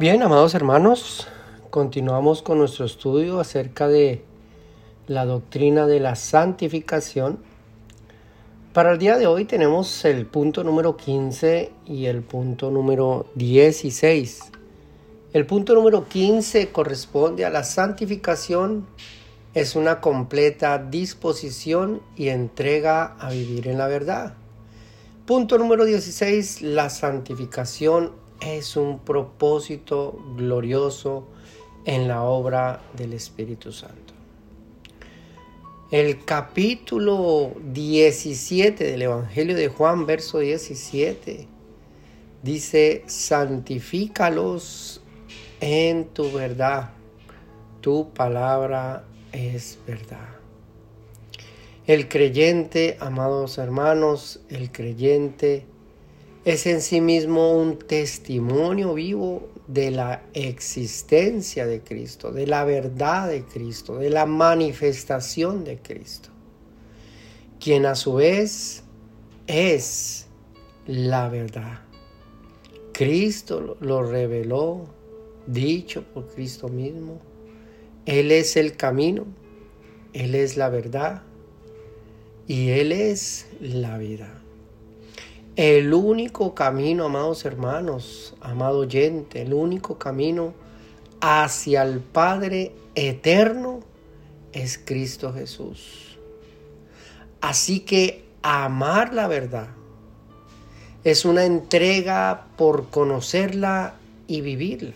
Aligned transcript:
Bien, 0.00 0.22
amados 0.22 0.54
hermanos, 0.54 1.28
continuamos 1.68 2.40
con 2.40 2.56
nuestro 2.56 2.86
estudio 2.86 3.38
acerca 3.38 3.86
de 3.86 4.24
la 5.06 5.26
doctrina 5.26 5.86
de 5.86 6.00
la 6.00 6.16
santificación. 6.16 7.38
Para 8.72 8.92
el 8.92 8.98
día 8.98 9.18
de 9.18 9.26
hoy 9.26 9.44
tenemos 9.44 10.06
el 10.06 10.24
punto 10.24 10.64
número 10.64 10.96
15 10.96 11.70
y 11.84 12.06
el 12.06 12.22
punto 12.22 12.70
número 12.70 13.26
16. 13.34 14.40
El 15.34 15.44
punto 15.44 15.74
número 15.74 16.08
15 16.08 16.72
corresponde 16.72 17.44
a 17.44 17.50
la 17.50 17.62
santificación, 17.62 18.86
es 19.52 19.76
una 19.76 20.00
completa 20.00 20.78
disposición 20.78 22.00
y 22.16 22.28
entrega 22.28 23.16
a 23.18 23.28
vivir 23.28 23.68
en 23.68 23.76
la 23.76 23.86
verdad. 23.86 24.32
Punto 25.26 25.58
número 25.58 25.84
16, 25.84 26.62
la 26.62 26.88
santificación 26.88 28.29
es 28.40 28.76
un 28.76 29.00
propósito 29.00 30.18
glorioso 30.36 31.28
en 31.84 32.08
la 32.08 32.22
obra 32.22 32.82
del 32.96 33.12
Espíritu 33.12 33.72
Santo. 33.72 34.14
El 35.90 36.24
capítulo 36.24 37.52
17 37.64 38.84
del 38.84 39.02
Evangelio 39.02 39.56
de 39.56 39.68
Juan, 39.68 40.06
verso 40.06 40.38
17, 40.38 41.48
dice, 42.42 43.02
santifícalos 43.06 45.00
en 45.60 46.06
tu 46.06 46.30
verdad, 46.30 46.90
tu 47.80 48.10
palabra 48.10 49.04
es 49.32 49.78
verdad. 49.86 50.28
El 51.86 52.08
creyente, 52.08 52.96
amados 53.00 53.58
hermanos, 53.58 54.40
el 54.48 54.70
creyente 54.70 55.66
es 56.44 56.66
en 56.66 56.80
sí 56.80 57.00
mismo 57.00 57.54
un 57.54 57.78
testimonio 57.78 58.94
vivo 58.94 59.48
de 59.66 59.90
la 59.90 60.22
existencia 60.32 61.66
de 61.66 61.80
Cristo, 61.80 62.32
de 62.32 62.46
la 62.46 62.64
verdad 62.64 63.28
de 63.28 63.44
Cristo, 63.44 63.96
de 63.96 64.10
la 64.10 64.26
manifestación 64.26 65.64
de 65.64 65.78
Cristo, 65.78 66.30
quien 67.60 67.86
a 67.86 67.94
su 67.94 68.14
vez 68.14 68.82
es 69.46 70.26
la 70.86 71.28
verdad. 71.28 71.80
Cristo 72.92 73.76
lo 73.80 74.02
reveló, 74.02 74.86
dicho 75.46 76.04
por 76.14 76.26
Cristo 76.28 76.68
mismo. 76.68 77.20
Él 78.06 78.32
es 78.32 78.56
el 78.56 78.76
camino, 78.76 79.26
Él 80.14 80.34
es 80.34 80.56
la 80.56 80.68
verdad 80.68 81.22
y 82.46 82.70
Él 82.70 82.92
es 82.92 83.46
la 83.60 83.98
vida. 83.98 84.39
El 85.56 85.92
único 85.92 86.54
camino, 86.54 87.06
amados 87.06 87.44
hermanos, 87.44 88.34
amado 88.40 88.78
oyente, 88.78 89.42
el 89.42 89.52
único 89.52 89.98
camino 89.98 90.54
hacia 91.20 91.82
el 91.82 91.98
Padre 91.98 92.72
eterno 92.94 93.80
es 94.52 94.78
Cristo 94.78 95.32
Jesús. 95.32 96.18
Así 97.40 97.80
que 97.80 98.24
amar 98.42 99.12
la 99.12 99.26
verdad 99.26 99.68
es 101.02 101.24
una 101.24 101.44
entrega 101.44 102.46
por 102.56 102.90
conocerla 102.90 103.94
y 104.26 104.42
vivirla. 104.42 104.94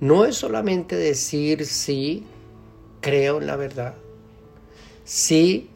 No 0.00 0.24
es 0.24 0.36
solamente 0.36 0.96
decir 0.96 1.66
sí, 1.66 2.24
creo 3.00 3.38
en 3.38 3.46
la 3.46 3.56
verdad, 3.56 3.94
sí, 5.04 5.70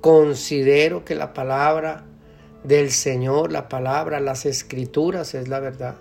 considero 0.00 1.04
que 1.04 1.14
la 1.14 1.32
palabra 1.32 2.04
del 2.66 2.90
Señor, 2.90 3.52
la 3.52 3.68
palabra, 3.68 4.20
las 4.20 4.46
escrituras 4.46 5.34
es 5.34 5.48
la 5.48 5.60
verdad. 5.60 5.96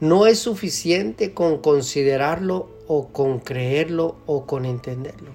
No 0.00 0.26
es 0.26 0.40
suficiente 0.40 1.32
con 1.32 1.58
considerarlo 1.58 2.68
o 2.88 3.08
con 3.08 3.38
creerlo 3.38 4.16
o 4.26 4.46
con 4.46 4.64
entenderlo. 4.64 5.30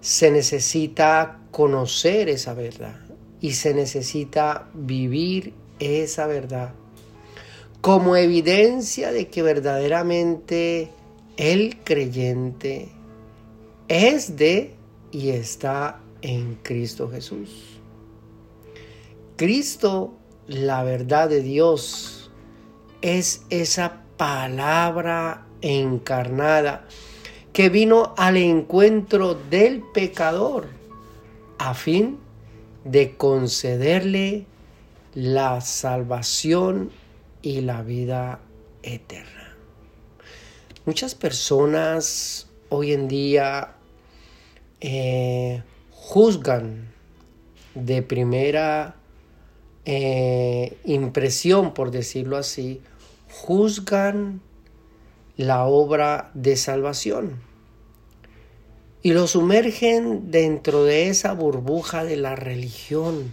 Se 0.00 0.30
necesita 0.30 1.38
conocer 1.50 2.28
esa 2.28 2.54
verdad 2.54 3.00
y 3.40 3.52
se 3.52 3.74
necesita 3.74 4.68
vivir 4.74 5.54
esa 5.78 6.26
verdad 6.26 6.72
como 7.80 8.14
evidencia 8.16 9.10
de 9.10 9.28
que 9.28 9.42
verdaderamente 9.42 10.88
el 11.36 11.78
creyente 11.82 12.88
es 13.88 14.36
de 14.36 14.74
y 15.10 15.30
está 15.30 16.00
en 16.22 16.56
Cristo 16.62 17.10
Jesús. 17.10 17.71
Cristo, 19.36 20.14
la 20.46 20.82
verdad 20.82 21.28
de 21.28 21.42
Dios, 21.42 22.30
es 23.00 23.42
esa 23.50 24.02
palabra 24.16 25.46
encarnada 25.60 26.86
que 27.52 27.68
vino 27.68 28.14
al 28.16 28.36
encuentro 28.36 29.34
del 29.34 29.82
pecador 29.92 30.68
a 31.58 31.74
fin 31.74 32.18
de 32.84 33.16
concederle 33.16 34.46
la 35.14 35.60
salvación 35.60 36.90
y 37.42 37.60
la 37.60 37.82
vida 37.82 38.40
eterna. 38.82 39.54
Muchas 40.86 41.14
personas 41.14 42.48
hoy 42.70 42.92
en 42.92 43.06
día 43.06 43.74
eh, 44.80 45.62
juzgan 45.90 46.88
de 47.74 48.02
primera 48.02 48.96
eh, 49.84 50.76
impresión, 50.84 51.74
por 51.74 51.90
decirlo 51.90 52.36
así, 52.36 52.80
juzgan 53.30 54.40
la 55.36 55.64
obra 55.64 56.30
de 56.34 56.56
salvación 56.56 57.40
y 59.02 59.12
lo 59.12 59.26
sumergen 59.26 60.30
dentro 60.30 60.84
de 60.84 61.08
esa 61.08 61.32
burbuja 61.32 62.04
de 62.04 62.16
la 62.16 62.36
religión, 62.36 63.32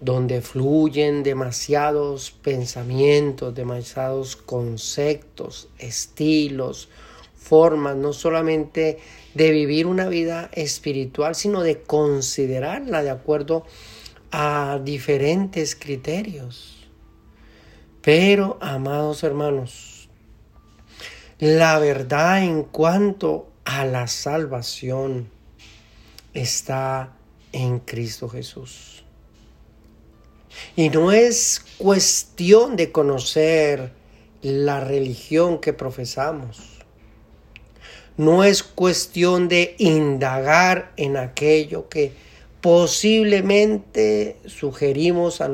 donde 0.00 0.40
fluyen 0.40 1.24
demasiados 1.24 2.30
pensamientos, 2.30 3.54
demasiados 3.54 4.36
conceptos, 4.36 5.68
estilos, 5.78 6.88
formas, 7.34 7.96
no 7.96 8.12
solamente 8.12 8.98
de 9.34 9.50
vivir 9.50 9.88
una 9.88 10.08
vida 10.08 10.48
espiritual, 10.52 11.34
sino 11.34 11.62
de 11.62 11.82
considerarla 11.82 13.02
de 13.02 13.10
acuerdo 13.10 13.58
a 13.58 13.66
a 14.30 14.80
diferentes 14.82 15.74
criterios. 15.74 16.88
Pero, 18.02 18.58
amados 18.60 19.22
hermanos, 19.24 20.08
la 21.38 21.78
verdad 21.78 22.42
en 22.42 22.62
cuanto 22.62 23.50
a 23.64 23.84
la 23.84 24.06
salvación 24.06 25.28
está 26.32 27.12
en 27.52 27.80
Cristo 27.80 28.28
Jesús. 28.28 29.04
Y 30.76 30.88
no 30.90 31.12
es 31.12 31.64
cuestión 31.78 32.76
de 32.76 32.92
conocer 32.92 33.92
la 34.42 34.80
religión 34.80 35.58
que 35.58 35.72
profesamos. 35.72 36.84
No 38.16 38.44
es 38.44 38.62
cuestión 38.62 39.48
de 39.48 39.74
indagar 39.78 40.92
en 40.96 41.16
aquello 41.16 41.88
que 41.88 42.12
posiblemente 42.66 44.40
sugerimos 44.46 45.40
a, 45.40 45.48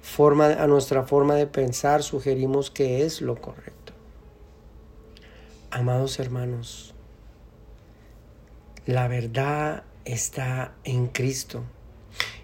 forma, 0.00 0.46
a 0.46 0.68
nuestra 0.68 1.02
forma 1.02 1.34
de 1.34 1.48
pensar, 1.48 2.04
sugerimos 2.04 2.70
que 2.70 3.04
es 3.04 3.20
lo 3.20 3.34
correcto. 3.40 3.92
Amados 5.72 6.20
hermanos, 6.20 6.94
la 8.86 9.08
verdad 9.08 9.82
está 10.04 10.72
en 10.84 11.08
Cristo 11.08 11.64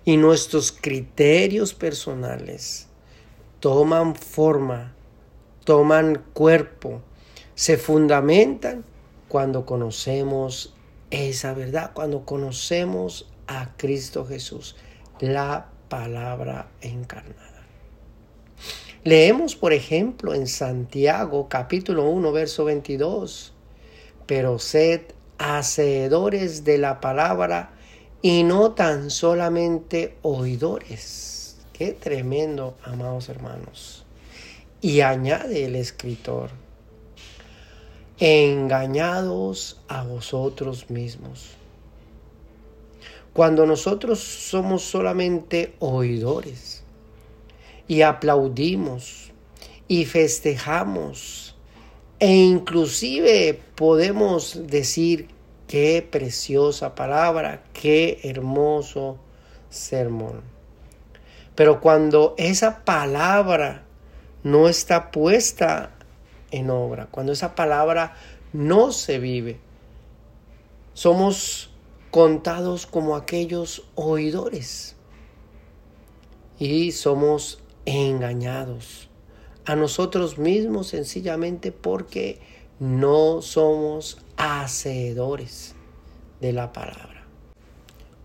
y 0.04 0.16
nuestros 0.16 0.72
criterios 0.72 1.74
personales 1.74 2.88
toman 3.60 4.16
forma, 4.16 4.96
toman 5.62 6.24
cuerpo, 6.32 7.02
se 7.54 7.76
fundamentan 7.76 8.84
cuando 9.28 9.64
conocemos 9.64 10.74
esa 11.10 11.54
verdad 11.54 11.92
cuando 11.94 12.24
conocemos 12.24 13.26
a 13.48 13.74
Cristo 13.76 14.24
Jesús, 14.24 14.76
la 15.18 15.66
palabra 15.88 16.68
encarnada. 16.80 17.64
Leemos, 19.04 19.56
por 19.56 19.72
ejemplo, 19.72 20.34
en 20.34 20.46
Santiago 20.46 21.48
capítulo 21.48 22.08
1, 22.10 22.30
verso 22.30 22.64
22, 22.64 23.54
pero 24.26 24.58
sed 24.58 25.00
hacedores 25.38 26.64
de 26.64 26.78
la 26.78 27.00
palabra 27.00 27.70
y 28.20 28.42
no 28.42 28.72
tan 28.72 29.10
solamente 29.10 30.16
oidores. 30.22 31.56
Qué 31.72 31.92
tremendo, 31.92 32.76
amados 32.84 33.28
hermanos. 33.28 34.04
Y 34.80 35.00
añade 35.00 35.64
el 35.64 35.76
escritor, 35.76 36.50
engañados 38.18 39.80
a 39.88 40.02
vosotros 40.02 40.90
mismos. 40.90 41.50
Cuando 43.38 43.66
nosotros 43.66 44.18
somos 44.18 44.82
solamente 44.82 45.76
oidores, 45.78 46.82
y 47.86 48.02
aplaudimos 48.02 49.30
y 49.86 50.06
festejamos 50.06 51.54
e 52.18 52.34
inclusive 52.34 53.60
podemos 53.76 54.66
decir 54.66 55.28
qué 55.68 56.04
preciosa 56.10 56.96
palabra, 56.96 57.62
qué 57.74 58.18
hermoso 58.24 59.18
sermón. 59.70 60.42
Pero 61.54 61.80
cuando 61.80 62.34
esa 62.38 62.84
palabra 62.84 63.84
no 64.42 64.68
está 64.68 65.12
puesta 65.12 65.92
en 66.50 66.70
obra, 66.70 67.06
cuando 67.08 67.30
esa 67.30 67.54
palabra 67.54 68.16
no 68.52 68.90
se 68.90 69.20
vive, 69.20 69.60
somos 70.92 71.70
contados 72.10 72.86
como 72.86 73.16
aquellos 73.16 73.84
oidores 73.94 74.96
y 76.58 76.92
somos 76.92 77.62
engañados 77.84 79.08
a 79.64 79.76
nosotros 79.76 80.38
mismos 80.38 80.88
sencillamente 80.88 81.72
porque 81.72 82.40
no 82.80 83.42
somos 83.42 84.18
hacedores 84.36 85.74
de 86.40 86.52
la 86.52 86.72
palabra. 86.72 87.26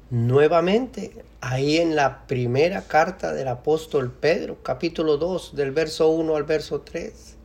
Nuevamente, 0.10 1.26
ahí 1.42 1.78
en 1.78 1.96
la 1.96 2.28
primera 2.28 2.84
carta 2.84 3.34
del 3.34 3.48
apóstol 3.48 4.12
Pedro, 4.12 4.62
capítulo 4.62 5.18
2, 5.18 5.56
del 5.56 5.72
verso 5.72 6.10
1 6.10 6.36
al 6.36 6.44
verso 6.44 6.82
3, 6.82 7.36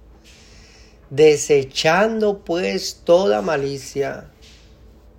desechando 1.10 2.40
pues 2.44 3.00
toda 3.04 3.40
malicia, 3.40 4.30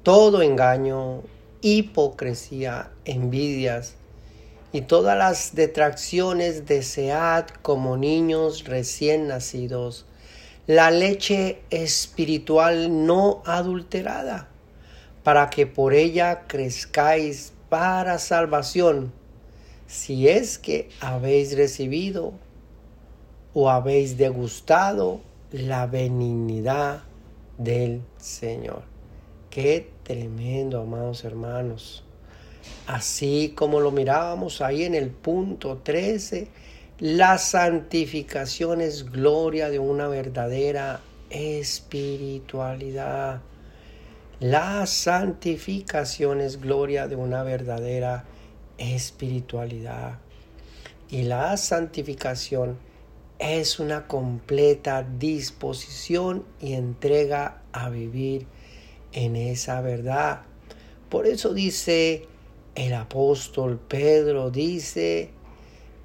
todo 0.10 0.42
engaño, 0.42 1.22
hipocresía, 1.62 2.90
envidias 3.06 3.94
y 4.74 4.82
todas 4.82 5.16
las 5.16 5.54
detracciones, 5.54 6.66
desead 6.66 7.46
como 7.62 7.96
niños 7.96 8.64
recién 8.64 9.28
nacidos 9.28 10.08
la 10.66 10.90
leche 10.90 11.62
espiritual 11.70 13.06
no 13.06 13.44
adulterada, 13.46 14.48
para 15.24 15.52
que 15.52 15.68
por 15.68 15.94
ella 15.94 16.48
crezcáis 16.48 17.54
para 17.70 18.18
salvación, 18.18 19.14
si 19.86 20.28
es 20.28 20.58
que 20.58 20.90
habéis 21.02 21.56
recibido 21.56 22.34
o 23.54 23.70
habéis 23.70 24.18
degustado 24.18 25.22
la 25.52 25.86
benignidad 25.86 27.04
del 27.60 28.02
Señor. 28.18 28.82
Qué 29.52 29.99
tremendo, 30.10 30.82
amados 30.82 31.24
hermanos. 31.24 32.04
Así 32.88 33.54
como 33.56 33.80
lo 33.80 33.92
mirábamos 33.92 34.60
ahí 34.60 34.84
en 34.84 34.96
el 34.96 35.12
punto 35.12 35.82
13, 35.84 36.48
la 36.98 37.38
santificación 37.38 38.82
es 38.82 39.12
gloria 39.12 39.70
de 39.70 39.78
una 39.78 40.08
verdadera 40.08 41.02
espiritualidad. 41.30 43.42
La 44.40 44.88
santificación 44.88 46.42
es 46.42 46.60
gloria 46.60 47.08
de 47.08 47.16
una 47.16 47.44
verdadera 47.44 48.26
espiritualidad. 48.80 50.18
Y 51.12 51.22
la 51.22 51.56
santificación 51.56 52.80
es 53.38 53.80
una 53.80 54.08
completa 54.08 55.04
disposición 55.04 56.46
y 56.60 56.74
entrega 56.74 57.62
a 57.72 57.92
vivir 57.92 58.48
en 59.14 59.36
esa 59.36 59.82
verdad. 59.82 60.42
Por 61.10 61.28
eso 61.28 61.54
dice 61.54 62.28
el 62.76 62.94
apóstol 62.94 63.80
Pedro, 63.80 64.52
dice, 64.52 65.32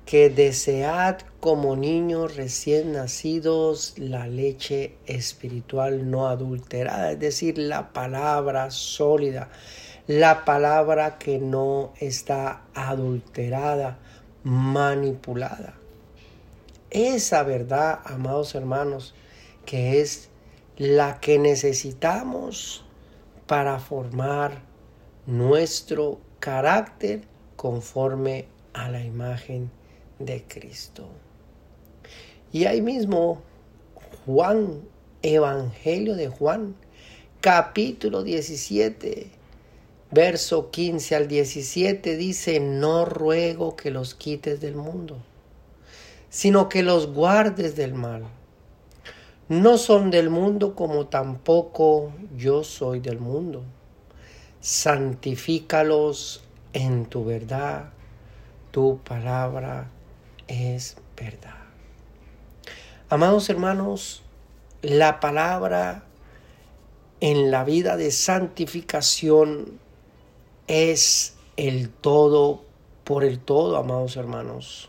que 0.05 0.29
desead 0.29 1.19
como 1.41 1.77
niños 1.77 2.37
recién 2.37 2.93
nacidos 2.93 3.95
la 3.97 4.27
leche 4.27 4.97
espiritual 5.07 6.11
no 6.11 6.29
adulterada, 6.29 7.13
es 7.13 7.21
decir, 7.21 7.57
la 7.59 7.93
palabra 7.93 8.71
sólida, 8.71 9.49
la 10.07 10.45
palabra 10.45 11.19
que 11.19 11.39
no 11.39 11.95
está 12.01 12.65
adulterada, 12.75 13.99
manipulada. 14.43 15.75
Esa 16.91 17.43
verdad, 17.43 18.01
amados 18.05 18.55
hermanos, 18.55 19.15
que 19.65 20.01
es 20.01 20.29
la 20.77 21.19
que 21.21 21.39
necesitamos 21.39 22.84
para 23.47 23.79
formar 23.79 24.63
nuestro 25.27 26.21
carácter 26.41 27.23
conforme 27.57 28.47
a 28.73 28.89
la 28.91 29.03
imagen 29.03 29.71
de 30.19 30.45
Cristo. 30.45 31.09
Y 32.53 32.67
ahí 32.67 32.81
mismo 32.81 33.43
Juan, 34.27 34.83
Evangelio 35.23 36.15
de 36.15 36.29
Juan, 36.29 36.75
capítulo 37.41 38.23
17, 38.23 39.31
verso 40.11 40.71
15 40.71 41.15
al 41.17 41.29
17 41.29 42.17
dice, 42.17 42.61
no 42.61 43.05
ruego 43.05 43.77
que 43.77 43.91
los 43.91 44.15
quites 44.15 44.61
del 44.61 44.77
mundo, 44.77 45.19
sino 46.31 46.69
que 46.69 46.83
los 46.83 47.13
guardes 47.13 47.77
del 47.77 47.95
mal. 47.95 48.25
No 49.49 49.77
son 49.77 50.11
del 50.11 50.31
mundo 50.31 50.75
como 50.75 51.09
tampoco 51.09 52.13
yo 52.35 52.65
soy 52.65 53.01
del 53.01 53.19
mundo. 53.19 53.63
Santifícalos 54.61 56.43
en 56.73 57.05
tu 57.05 57.27
verdad, 57.27 57.91
tu 58.71 59.01
palabra 59.05 59.91
es 60.49 60.97
verdad. 61.15 61.59
Amados 63.11 63.51
hermanos, 63.51 64.23
la 64.81 65.21
palabra 65.21 66.05
en 67.21 67.51
la 67.51 67.65
vida 67.65 67.99
de 67.99 68.11
santificación 68.11 69.79
es 70.69 71.37
el 71.59 71.91
todo 71.91 72.65
por 73.05 73.25
el 73.25 73.41
todo, 73.41 73.77
amados 73.77 74.17
hermanos. 74.17 74.89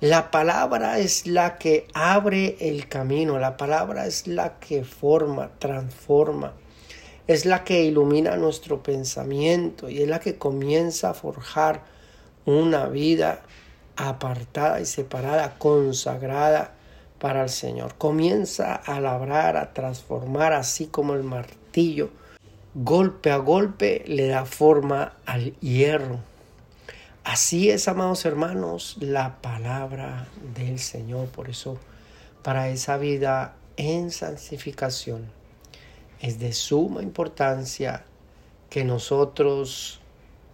La 0.00 0.30
palabra 0.30 0.98
es 0.98 1.26
la 1.26 1.58
que 1.58 1.86
abre 1.92 2.56
el 2.58 2.88
camino, 2.88 3.38
la 3.38 3.58
palabra 3.58 4.06
es 4.06 4.26
la 4.26 4.58
que 4.58 4.82
forma, 4.82 5.50
transforma, 5.58 6.54
es 7.26 7.44
la 7.44 7.64
que 7.64 7.84
ilumina 7.84 8.36
nuestro 8.36 8.82
pensamiento 8.82 9.90
y 9.90 10.00
es 10.00 10.08
la 10.08 10.18
que 10.18 10.38
comienza 10.38 11.10
a 11.10 11.14
forjar 11.14 11.82
una 12.46 12.86
vida 12.86 13.42
apartada 13.94 14.80
y 14.80 14.86
separada, 14.86 15.58
consagrada 15.58 16.72
para 17.18 17.42
el 17.42 17.50
Señor. 17.50 17.96
Comienza 17.98 18.76
a 18.76 19.00
labrar, 19.00 19.58
a 19.58 19.74
transformar, 19.74 20.54
así 20.54 20.86
como 20.86 21.12
el 21.12 21.24
martillo, 21.24 22.08
golpe 22.74 23.30
a 23.30 23.36
golpe, 23.36 24.02
le 24.06 24.28
da 24.28 24.46
forma 24.46 25.12
al 25.26 25.52
hierro. 25.60 26.29
Así 27.24 27.68
es, 27.68 27.86
amados 27.86 28.24
hermanos, 28.24 28.96
la 28.98 29.42
palabra 29.42 30.26
del 30.54 30.78
Señor. 30.78 31.28
Por 31.28 31.50
eso, 31.50 31.78
para 32.42 32.70
esa 32.70 32.96
vida 32.96 33.56
en 33.76 34.10
santificación, 34.10 35.30
es 36.20 36.38
de 36.38 36.54
suma 36.54 37.02
importancia 37.02 38.04
que 38.70 38.84
nosotros 38.84 40.00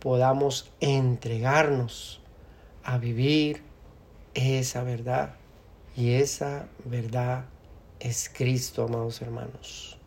podamos 0.01 0.69
entregarnos 0.81 2.21
a 2.83 2.99
vivir 2.99 3.63
esa 4.35 4.83
verdad. 4.83 5.35
Y 5.97 6.15
esa 6.15 6.67
verdad 6.85 7.45
es 8.01 8.29
Cristo, 8.33 8.85
amados 8.85 9.23
hermanos. 9.23 9.99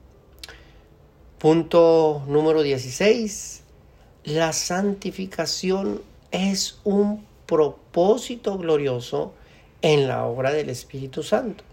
Punto 1.37 2.21
número 2.27 2.63
16. 2.63 3.61
La 4.25 4.51
santificación 4.51 6.01
es 6.31 6.79
un 6.83 7.25
propósito 7.45 8.57
glorioso 8.57 9.33
en 9.81 10.07
la 10.07 10.25
obra 10.25 10.51
del 10.51 10.69
Espíritu 10.69 11.23
Santo. 11.23 11.63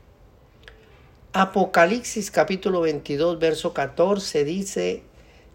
Apocalipsis 1.33 2.31
capítulo 2.31 2.81
22, 2.81 3.39
verso 3.39 3.75
14 3.75 4.45
dice, 4.45 5.03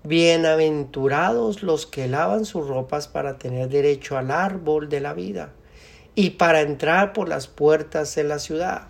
Bienaventurados 0.03 1.63
los 1.63 1.85
que 1.85 2.07
lavan 2.07 2.45
sus 2.45 2.67
ropas 2.67 3.07
para 3.07 3.37
tener 3.37 3.69
derecho 3.69 4.17
al 4.17 4.31
árbol 4.31 4.89
de 4.89 4.99
la 4.99 5.13
vida 5.13 5.53
y 6.15 6.31
para 6.31 6.61
entrar 6.61 7.13
por 7.13 7.29
las 7.29 7.47
puertas 7.47 8.13
de 8.15 8.23
la 8.23 8.39
ciudad. 8.39 8.87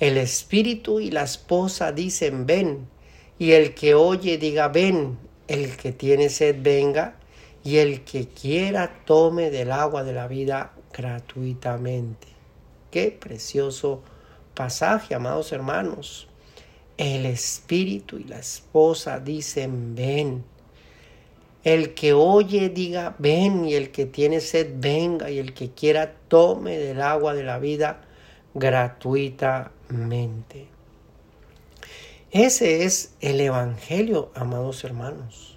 El 0.00 0.16
espíritu 0.16 1.00
y 1.00 1.10
la 1.10 1.22
esposa 1.22 1.92
dicen 1.92 2.46
ven, 2.46 2.88
y 3.38 3.52
el 3.52 3.74
que 3.74 3.94
oye 3.94 4.38
diga 4.38 4.68
ven, 4.68 5.18
el 5.46 5.76
que 5.76 5.92
tiene 5.92 6.28
sed 6.28 6.56
venga, 6.60 7.16
y 7.66 7.78
el 7.78 8.04
que 8.04 8.28
quiera 8.28 9.02
tome 9.04 9.50
del 9.50 9.72
agua 9.72 10.04
de 10.04 10.12
la 10.12 10.28
vida 10.28 10.72
gratuitamente. 10.92 12.28
Qué 12.92 13.10
precioso 13.10 14.04
pasaje, 14.54 15.16
amados 15.16 15.50
hermanos. 15.50 16.28
El 16.96 17.26
espíritu 17.26 18.18
y 18.18 18.24
la 18.24 18.38
esposa 18.38 19.18
dicen, 19.18 19.96
ven. 19.96 20.44
El 21.64 21.94
que 21.94 22.12
oye 22.12 22.68
diga, 22.68 23.16
ven, 23.18 23.64
y 23.64 23.74
el 23.74 23.90
que 23.90 24.06
tiene 24.06 24.40
sed, 24.40 24.74
venga, 24.76 25.28
y 25.28 25.40
el 25.40 25.52
que 25.52 25.72
quiera, 25.72 26.14
tome 26.28 26.78
del 26.78 27.02
agua 27.02 27.34
de 27.34 27.42
la 27.42 27.58
vida 27.58 28.02
gratuitamente. 28.54 30.68
Ese 32.30 32.84
es 32.84 33.16
el 33.20 33.40
Evangelio, 33.40 34.30
amados 34.36 34.84
hermanos. 34.84 35.55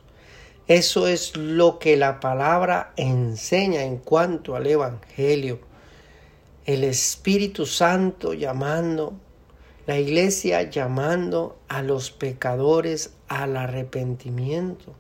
Eso 0.70 1.08
es 1.08 1.36
lo 1.36 1.80
que 1.80 1.98
la 1.98 2.20
palabra 2.20 2.94
enseña 2.96 3.86
en 3.86 3.98
cuanto 3.98 4.56
al 4.56 4.68
Evangelio. 4.68 5.58
El 6.64 6.84
Espíritu 6.84 7.66
Santo 7.66 8.36
llamando, 8.36 9.14
la 9.88 9.98
iglesia 9.98 10.70
llamando 10.70 11.58
a 11.70 11.82
los 11.82 12.12
pecadores 12.12 13.16
al 13.28 13.58
arrepentimiento. 13.58 14.94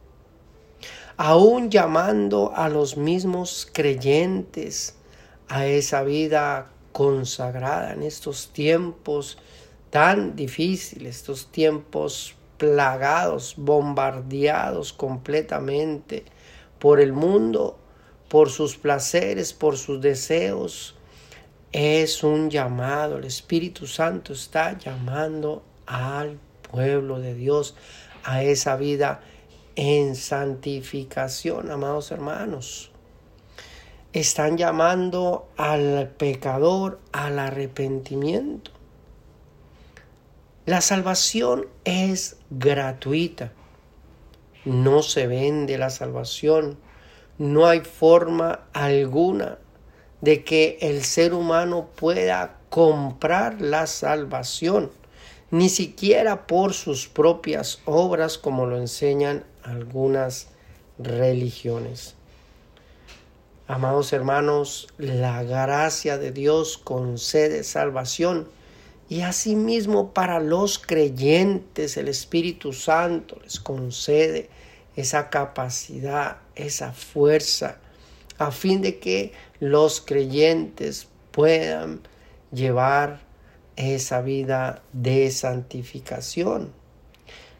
Aún 1.17 1.69
llamando 1.69 2.51
a 2.55 2.67
los 2.67 2.97
mismos 2.97 3.69
creyentes 3.71 4.95
a 5.49 5.67
esa 5.67 6.01
vida 6.01 6.71
consagrada 6.93 7.93
en 7.93 8.01
estos 8.01 8.49
tiempos 8.53 9.37
tan 9.91 10.35
difíciles, 10.35 11.17
estos 11.17 11.51
tiempos 11.51 12.33
plagados, 12.59 13.55
bombardeados 13.57 14.93
completamente 14.93 16.25
por 16.77 16.99
el 16.99 17.13
mundo, 17.13 17.79
por 18.27 18.51
sus 18.51 18.77
placeres, 18.77 19.53
por 19.53 19.77
sus 19.77 19.99
deseos. 20.01 20.95
Es 21.71 22.23
un 22.23 22.49
llamado, 22.51 23.17
el 23.17 23.23
Espíritu 23.25 23.87
Santo 23.87 24.33
está 24.33 24.77
llamando 24.77 25.63
al 25.87 26.37
pueblo 26.69 27.19
de 27.19 27.33
Dios 27.33 27.75
a 28.23 28.43
esa 28.43 28.75
vida 28.75 29.21
en 29.75 30.15
santificación, 30.15 31.71
amados 31.71 32.11
hermanos. 32.11 32.91
Están 34.11 34.57
llamando 34.57 35.47
al 35.55 36.09
pecador 36.17 36.99
al 37.11 37.39
arrepentimiento. 37.39 38.78
La 40.69 40.81
salvación 40.81 41.65
es 41.83 42.35
gratuita. 42.51 43.51
No 44.65 45.01
se 45.01 45.25
vende 45.25 45.79
la 45.79 45.89
salvación. 45.89 46.77
No 47.39 47.65
hay 47.65 47.79
forma 47.79 48.67
alguna 48.73 49.57
de 50.21 50.43
que 50.43 50.77
el 50.81 51.03
ser 51.03 51.33
humano 51.33 51.89
pueda 51.95 52.57
comprar 52.69 53.59
la 53.59 53.87
salvación, 53.87 54.91
ni 55.49 55.69
siquiera 55.69 56.45
por 56.45 56.75
sus 56.75 57.07
propias 57.07 57.79
obras 57.85 58.37
como 58.37 58.67
lo 58.67 58.77
enseñan 58.77 59.45
algunas 59.63 60.49
religiones. 60.99 62.13
Amados 63.67 64.13
hermanos, 64.13 64.87
la 64.99 65.41
gracia 65.41 66.19
de 66.19 66.31
Dios 66.31 66.77
concede 66.77 67.63
salvación 67.63 68.58
y 69.09 69.21
asimismo 69.21 70.13
para 70.13 70.39
los 70.39 70.77
creyentes 70.77 71.97
el 71.97 72.07
Espíritu 72.07 72.73
Santo 72.73 73.39
les 73.43 73.59
concede 73.59 74.49
esa 74.95 75.31
capacidad, 75.31 76.37
esa 76.55 76.93
fuerza, 76.93 77.79
a 78.37 78.51
fin 78.51 78.81
de 78.81 78.99
que 78.99 79.33
los 79.59 79.99
creyentes 79.99 81.07
puedan 81.31 82.01
llevar 82.51 83.21
esa 83.75 84.21
vida 84.21 84.83
de 84.93 85.31
santificación. 85.31 86.71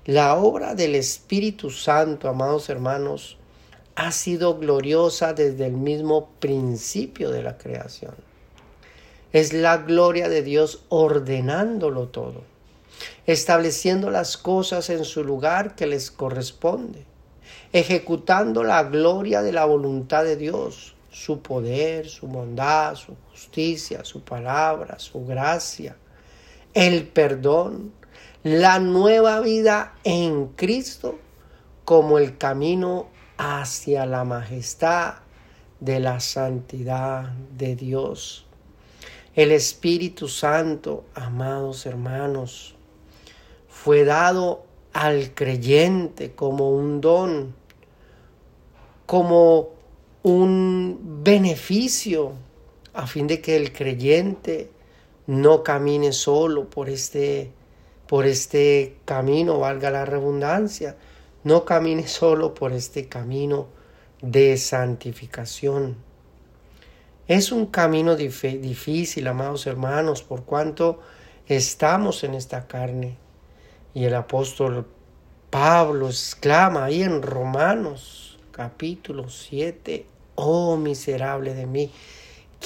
La 0.05 0.35
obra 0.35 0.75
del 0.75 0.95
Espíritu 0.95 1.71
Santo, 1.71 2.29
amados 2.29 2.69
hermanos, 2.69 3.37
ha 3.95 4.11
sido 4.11 4.57
gloriosa 4.57 5.33
desde 5.33 5.65
el 5.65 5.73
mismo 5.73 6.29
principio 6.39 7.31
de 7.31 7.43
la 7.43 7.57
creación. 7.57 8.28
Es 9.31 9.53
la 9.53 9.77
gloria 9.77 10.27
de 10.27 10.41
Dios 10.41 10.83
ordenándolo 10.89 12.07
todo, 12.07 12.43
estableciendo 13.27 14.09
las 14.09 14.37
cosas 14.37 14.89
en 14.89 15.05
su 15.05 15.23
lugar 15.23 15.75
que 15.75 15.85
les 15.85 16.09
corresponde, 16.09 17.05
ejecutando 17.71 18.63
la 18.63 18.83
gloria 18.83 19.41
de 19.43 19.51
la 19.51 19.65
voluntad 19.65 20.23
de 20.23 20.35
Dios, 20.35 20.95
su 21.11 21.41
poder, 21.41 22.09
su 22.09 22.27
bondad, 22.27 22.95
su 22.95 23.15
justicia, 23.31 24.03
su 24.03 24.21
palabra, 24.21 24.97
su 24.97 25.25
gracia, 25.25 25.95
el 26.73 27.07
perdón, 27.07 27.93
la 28.43 28.79
nueva 28.79 29.41
vida 29.41 29.95
en 30.03 30.47
Cristo 30.49 31.19
como 31.85 32.17
el 32.17 32.37
camino 32.37 33.09
hacia 33.37 34.05
la 34.05 34.23
majestad 34.23 35.15
de 35.79 35.99
la 35.99 36.19
santidad 36.19 37.31
de 37.57 37.75
Dios. 37.75 38.48
El 39.39 39.53
Espíritu 39.53 40.27
Santo, 40.27 41.05
amados 41.15 41.85
hermanos, 41.85 42.75
fue 43.69 44.03
dado 44.03 44.65
al 44.91 45.33
creyente 45.33 46.35
como 46.35 46.71
un 46.71 46.99
don, 46.99 47.55
como 49.05 49.69
un 50.23 51.21
beneficio, 51.23 52.33
a 52.93 53.07
fin 53.07 53.27
de 53.27 53.39
que 53.39 53.55
el 53.55 53.71
creyente 53.71 54.71
no 55.25 55.63
camine 55.63 56.11
solo 56.11 56.69
por 56.69 56.89
este, 56.89 57.53
por 58.07 58.25
este 58.25 58.97
camino, 59.05 59.57
valga 59.57 59.89
la 59.89 60.03
redundancia, 60.03 60.97
no 61.45 61.63
camine 61.63 62.07
solo 62.09 62.53
por 62.53 62.73
este 62.73 63.07
camino 63.07 63.67
de 64.21 64.57
santificación 64.57 66.08
es 67.29 67.51
un 67.51 67.67
camino 67.67 68.15
difícil, 68.15 69.27
amados 69.27 69.67
hermanos, 69.67 70.23
por 70.23 70.45
cuanto 70.45 70.99
estamos 71.47 72.23
en 72.23 72.33
esta 72.33 72.65
carne. 72.65 73.17
Y 73.93 74.05
el 74.05 74.15
apóstol 74.15 74.87
Pablo 75.51 76.07
exclama 76.07 76.85
ahí 76.85 77.03
en 77.03 77.21
Romanos 77.21 78.39
capítulo 78.51 79.29
7, 79.29 80.07
oh 80.33 80.75
miserable 80.75 81.53
de 81.53 81.67
mí, 81.67 81.91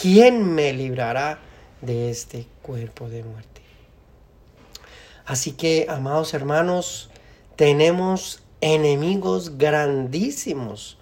¿quién 0.01 0.55
me 0.55 0.71
librará 0.71 1.39
de 1.81 2.09
este 2.09 2.47
cuerpo 2.61 3.09
de 3.09 3.21
muerte? 3.21 3.61
Así 5.25 5.51
que, 5.51 5.87
amados 5.89 6.33
hermanos, 6.33 7.09
tenemos 7.57 8.43
enemigos 8.61 9.57
grandísimos, 9.57 10.97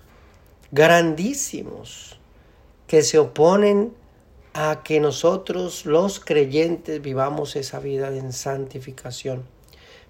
grandísimos 0.72 2.18
que 2.92 3.04
se 3.04 3.20
oponen 3.20 3.94
a 4.54 4.84
que 4.84 5.00
nosotros 5.00 5.86
los 5.86 6.20
creyentes 6.20 7.02
vivamos 7.02 7.56
esa 7.56 7.80
vida 7.80 8.10
en 8.10 8.34
santificación. 8.34 9.46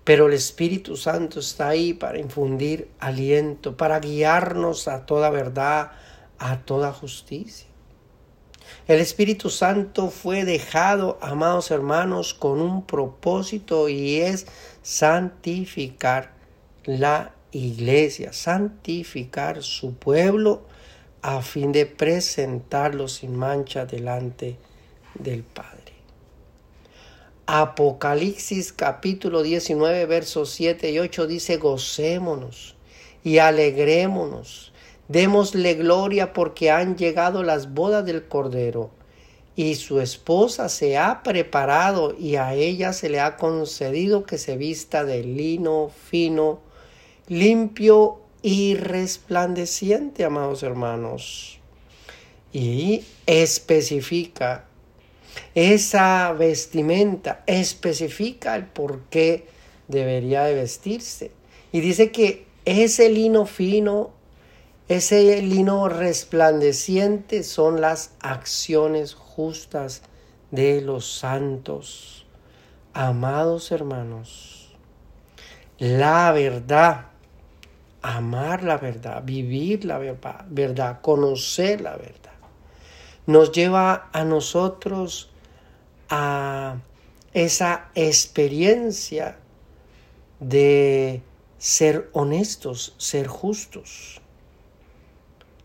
Pero 0.03 0.25
el 0.25 0.33
Espíritu 0.33 0.97
Santo 0.97 1.41
está 1.41 1.67
ahí 1.67 1.93
para 1.93 2.17
infundir 2.17 2.89
aliento, 2.99 3.77
para 3.77 3.99
guiarnos 3.99 4.87
a 4.87 5.05
toda 5.05 5.29
verdad, 5.29 5.91
a 6.39 6.61
toda 6.61 6.91
justicia. 6.91 7.67
El 8.87 8.99
Espíritu 8.99 9.51
Santo 9.51 10.09
fue 10.09 10.43
dejado, 10.43 11.19
amados 11.21 11.69
hermanos, 11.69 12.33
con 12.33 12.59
un 12.61 12.87
propósito 12.87 13.89
y 13.89 14.21
es 14.21 14.47
santificar 14.81 16.33
la 16.85 17.35
iglesia, 17.51 18.33
santificar 18.33 19.61
su 19.61 19.93
pueblo 19.93 20.63
a 21.21 21.41
fin 21.41 21.71
de 21.71 21.85
presentarlo 21.85 23.07
sin 23.07 23.35
mancha 23.35 23.85
delante 23.85 24.57
del 25.15 25.43
Padre. 25.43 25.93
Apocalipsis 27.45 28.71
capítulo 28.71 29.43
19 29.43 30.05
versos 30.05 30.51
7 30.51 30.91
y 30.91 30.99
8 30.99 31.27
dice, 31.27 31.57
gocémonos 31.57 32.75
y 33.23 33.37
alegrémonos, 33.39 34.71
démosle 35.07 35.75
gloria 35.75 36.33
porque 36.33 36.71
han 36.71 36.97
llegado 36.97 37.43
las 37.43 37.73
bodas 37.73 38.05
del 38.05 38.27
Cordero 38.27 38.89
y 39.55 39.75
su 39.75 39.99
esposa 39.99 40.69
se 40.69 40.97
ha 40.97 41.23
preparado 41.23 42.15
y 42.17 42.37
a 42.37 42.53
ella 42.55 42.93
se 42.93 43.09
le 43.09 43.19
ha 43.19 43.35
concedido 43.35 44.23
que 44.23 44.37
se 44.37 44.55
vista 44.55 45.03
de 45.03 45.23
lino 45.23 45.91
fino, 46.09 46.61
limpio 47.27 48.20
y 48.41 48.75
resplandeciente, 48.75 50.23
amados 50.23 50.63
hermanos. 50.63 51.59
Y 52.53 53.05
especifica 53.25 54.65
esa 55.55 56.31
vestimenta, 56.33 57.43
especifica 57.45 58.55
el 58.55 58.65
por 58.65 59.01
qué 59.09 59.47
debería 59.87 60.43
de 60.43 60.55
vestirse. 60.55 61.31
Y 61.71 61.81
dice 61.81 62.11
que 62.11 62.45
ese 62.65 63.09
lino 63.09 63.45
fino, 63.45 64.11
ese 64.87 65.41
lino 65.41 65.87
resplandeciente 65.87 67.43
son 67.43 67.79
las 67.79 68.11
acciones 68.19 69.13
justas 69.13 70.01
de 70.51 70.81
los 70.81 71.11
santos. 71.11 72.25
Amados 72.93 73.71
hermanos, 73.71 74.75
la 75.77 76.31
verdad 76.33 77.10
amar 78.01 78.63
la 78.63 78.77
verdad, 78.77 79.23
vivir 79.23 79.85
la 79.85 79.97
verdad, 79.97 81.01
conocer 81.01 81.81
la 81.81 81.95
verdad. 81.97 82.31
Nos 83.27 83.51
lleva 83.51 84.09
a 84.11 84.23
nosotros 84.23 85.29
a 86.09 86.77
esa 87.33 87.89
experiencia 87.95 89.37
de 90.39 91.21
ser 91.57 92.09
honestos, 92.13 92.95
ser 92.97 93.27
justos. 93.27 94.19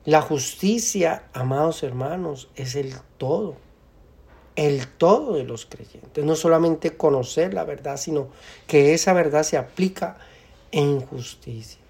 La 0.05 0.23
justicia, 0.23 1.25
amados 1.33 1.83
hermanos, 1.83 2.49
es 2.55 2.77
el 2.77 2.95
todo, 3.17 3.57
el 4.55 4.87
todo 4.87 5.35
de 5.35 5.45
los 5.45 5.67
creyentes. 5.67 6.25
No 6.25 6.37
solamente 6.37 6.97
conocer 6.97 7.55
la 7.55 7.65
verdad, 7.65 7.97
sino 7.97 8.29
que 8.67 8.95
esa 8.95 9.15
verdad 9.15 9.43
se 9.43 9.57
aplica 9.57 10.19
en 10.71 11.01
justicia. 11.01 11.86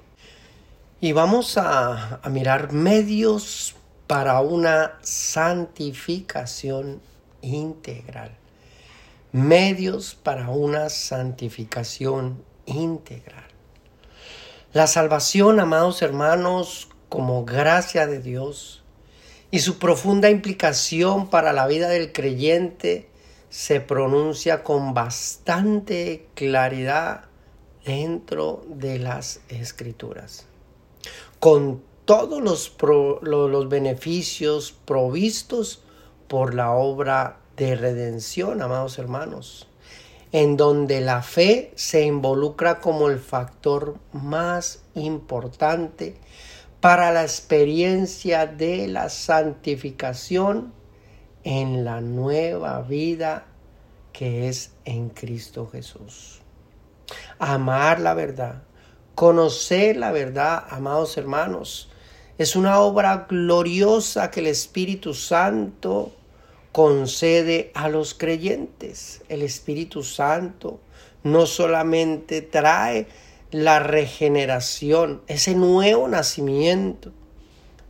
Y 0.98 1.12
vamos 1.12 1.58
a, 1.58 2.22
mirar 2.30 2.72
medios 2.72 3.74
para 4.06 4.40
una 4.40 4.98
santificación 5.02 7.02
integral. 7.42 8.34
Medios 9.30 10.14
para 10.14 10.48
una 10.48 10.88
santificación 10.88 12.42
integral. 12.64 13.44
La 14.72 14.86
salvación, 14.86 15.60
amados 15.60 16.00
hermanos, 16.00 16.88
como 17.10 17.44
gracia 17.44 18.06
de 18.06 18.20
Dios 18.20 18.82
y 19.50 19.58
su 19.58 19.78
profunda 19.78 20.30
implicación 20.30 21.28
para 21.28 21.52
la 21.52 21.66
vida 21.66 21.90
del 21.90 22.10
creyente 22.10 23.10
se 23.50 23.82
pronuncia 23.82 24.62
con 24.62 24.94
bastante 24.94 26.26
claridad 26.34 27.26
dentro 27.84 28.64
de 28.70 28.98
las 28.98 29.40
escrituras. 29.50 30.46
Con 31.46 31.80
todos 32.06 32.42
los, 32.42 32.74
los, 33.22 33.68
beneficios 33.68 34.72
provistos 34.84 35.80
por 36.26 36.54
la 36.54 36.72
obra 36.72 37.38
de 37.56 37.76
redención, 37.76 38.62
amados 38.62 38.98
hermanos, 38.98 39.68
en 40.32 40.56
donde 40.56 41.00
la 41.00 41.22
fe 41.22 41.70
se 41.76 42.02
involucra 42.02 42.80
como 42.80 43.10
el 43.10 43.20
factor 43.20 43.94
más 44.12 44.82
importante 44.96 46.16
para 46.80 47.12
la 47.12 47.22
experiencia 47.22 48.48
de 48.48 48.88
la 48.88 49.08
santificación 49.08 50.72
en 51.44 51.84
la 51.84 52.00
nueva 52.00 52.80
vida 52.80 53.46
que 54.12 54.48
es 54.48 54.72
en 54.84 55.10
Cristo 55.10 55.68
Jesús. 55.68 56.40
Amar 57.38 58.00
la 58.00 58.14
verdad, 58.14 58.64
conocer 59.16 59.96
la 59.96 60.12
verdad, 60.12 60.64
amados 60.68 61.16
hermanos, 61.16 61.88
es 62.36 62.54
una 62.54 62.80
obra 62.80 63.26
gloriosa 63.30 64.30
que 64.30 64.40
el 64.40 64.46
Espíritu 64.46 65.14
Santo 65.14 66.12
concede 66.70 67.70
a 67.74 67.88
los 67.88 68.12
creyentes. 68.12 69.22
El 69.30 69.40
Espíritu 69.40 70.02
Santo 70.02 70.80
no 71.24 71.46
solamente 71.46 72.42
trae 72.42 73.08
la 73.50 73.78
regeneración, 73.78 75.22
ese 75.28 75.54
nuevo 75.54 76.08
nacimiento 76.08 77.10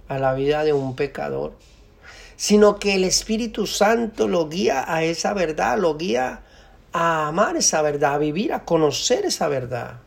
a 0.06 0.20
la 0.20 0.32
vida 0.32 0.62
de 0.62 0.74
un 0.74 0.94
pecador, 0.94 1.54
sino 2.36 2.78
que 2.78 2.94
el 2.94 3.02
Espíritu 3.02 3.66
Santo 3.66 4.28
lo 4.28 4.48
guía 4.48 4.84
a 4.86 5.02
esa 5.02 5.34
verdad, 5.34 5.76
lo 5.76 5.96
guía 5.96 6.42
a 6.92 7.26
amar 7.26 7.56
esa 7.56 7.82
verdad, 7.82 8.14
a 8.14 8.18
vivir, 8.18 8.52
a 8.52 8.64
conocer 8.64 9.26
esa 9.26 9.48
verdad. 9.48 10.05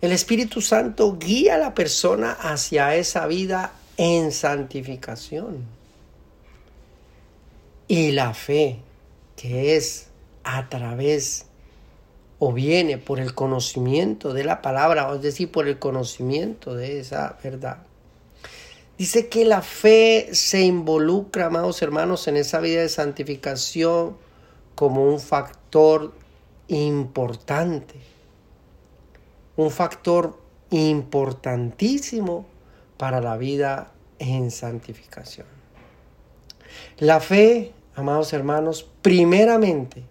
El 0.00 0.12
Espíritu 0.12 0.60
Santo 0.60 1.16
guía 1.18 1.54
a 1.54 1.58
la 1.58 1.74
persona 1.74 2.32
hacia 2.32 2.94
esa 2.96 3.26
vida 3.26 3.72
en 3.96 4.30
santificación. 4.30 5.64
Y 7.88 8.12
la 8.12 8.34
fe, 8.34 8.80
que 9.36 9.76
es 9.76 10.08
a 10.44 10.68
través 10.68 11.46
o 12.38 12.52
viene 12.52 12.98
por 12.98 13.20
el 13.20 13.34
conocimiento 13.34 14.34
de 14.34 14.44
la 14.44 14.60
palabra, 14.60 15.10
es 15.14 15.22
decir, 15.22 15.50
por 15.50 15.66
el 15.66 15.78
conocimiento 15.78 16.74
de 16.74 17.00
esa 17.00 17.38
verdad. 17.42 17.78
Dice 18.98 19.28
que 19.28 19.44
la 19.44 19.62
fe 19.62 20.30
se 20.32 20.62
involucra, 20.62 21.46
amados 21.46 21.80
hermanos, 21.82 22.28
en 22.28 22.36
esa 22.36 22.60
vida 22.60 22.80
de 22.80 22.88
santificación 22.88 24.16
como 24.74 25.04
un 25.04 25.20
factor 25.20 26.12
importante, 26.68 27.94
un 29.56 29.70
factor 29.70 30.38
importantísimo 30.70 32.46
para 32.96 33.20
la 33.20 33.36
vida 33.36 33.92
en 34.18 34.50
santificación. 34.50 35.46
La 36.98 37.20
fe, 37.20 37.72
amados 37.94 38.32
hermanos, 38.32 38.88
primeramente 39.02 40.02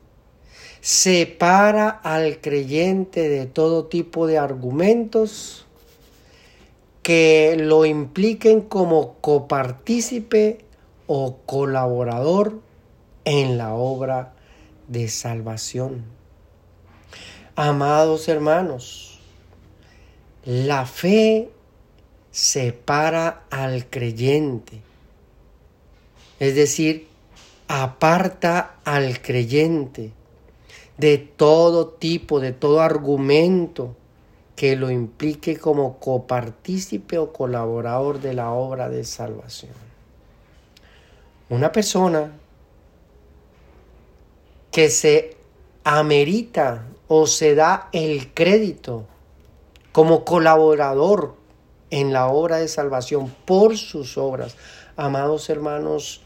separa 0.82 1.90
al 1.90 2.42
creyente 2.42 3.28
de 3.28 3.48
todo 3.48 3.86
tipo 3.86 4.28
de 4.28 4.38
argumentos 4.38 5.66
que 7.02 7.56
lo 7.60 7.86
impliquen 7.86 8.62
como 8.62 9.16
copartícipe 9.22 10.60
o 11.08 11.38
colaborador 11.46 12.60
en 13.26 13.58
la 13.58 13.74
obra 13.74 14.34
de 14.88 15.08
salvación. 15.08 16.06
Amados 17.56 18.28
hermanos, 18.28 19.15
la 20.46 20.86
fe 20.86 21.50
separa 22.30 23.46
al 23.50 23.88
creyente, 23.90 24.82
es 26.40 26.56
decir, 26.56 27.08
aparta 27.68 28.76
al 28.84 29.22
creyente 29.22 30.12
de 30.98 31.18
todo 31.18 31.88
tipo, 31.88 32.40
de 32.40 32.52
todo 32.52 32.82
argumento 32.82 33.96
que 34.56 34.76
lo 34.76 34.92
implique 34.92 35.58
como 35.58 36.00
copartícipe 36.00 37.18
o 37.18 37.34
colaborador 37.34 38.22
de 38.22 38.34
la 38.34 38.52
obra 38.52 38.90
de 38.90 39.04
salvación. 39.04 39.74
Una 41.50 41.72
persona 41.72 42.32
que 44.72 44.90
se 44.90 45.36
amerita 45.84 46.86
o 47.08 47.28
se 47.28 47.56
da 47.56 47.90
el 47.92 48.34
crédito 48.34 49.08
como 49.96 50.26
colaborador 50.26 51.38
en 51.90 52.12
la 52.12 52.28
obra 52.28 52.58
de 52.58 52.68
salvación 52.68 53.34
por 53.46 53.78
sus 53.78 54.18
obras. 54.18 54.58
Amados 54.98 55.50
hermanos, 55.50 56.22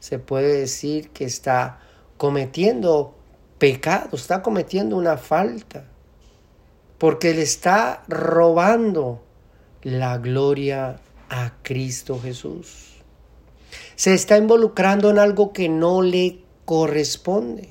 se 0.00 0.18
puede 0.18 0.58
decir 0.58 1.10
que 1.10 1.24
está 1.24 1.78
cometiendo 2.16 3.14
pecado, 3.58 4.16
está 4.16 4.42
cometiendo 4.42 4.96
una 4.96 5.18
falta, 5.18 5.84
porque 6.98 7.32
le 7.32 7.42
está 7.42 8.02
robando 8.08 9.22
la 9.82 10.18
gloria 10.18 10.98
a 11.28 11.52
Cristo 11.62 12.18
Jesús. 12.20 13.04
Se 13.94 14.14
está 14.14 14.36
involucrando 14.36 15.10
en 15.10 15.20
algo 15.20 15.52
que 15.52 15.68
no 15.68 16.02
le 16.02 16.40
corresponde. 16.64 17.68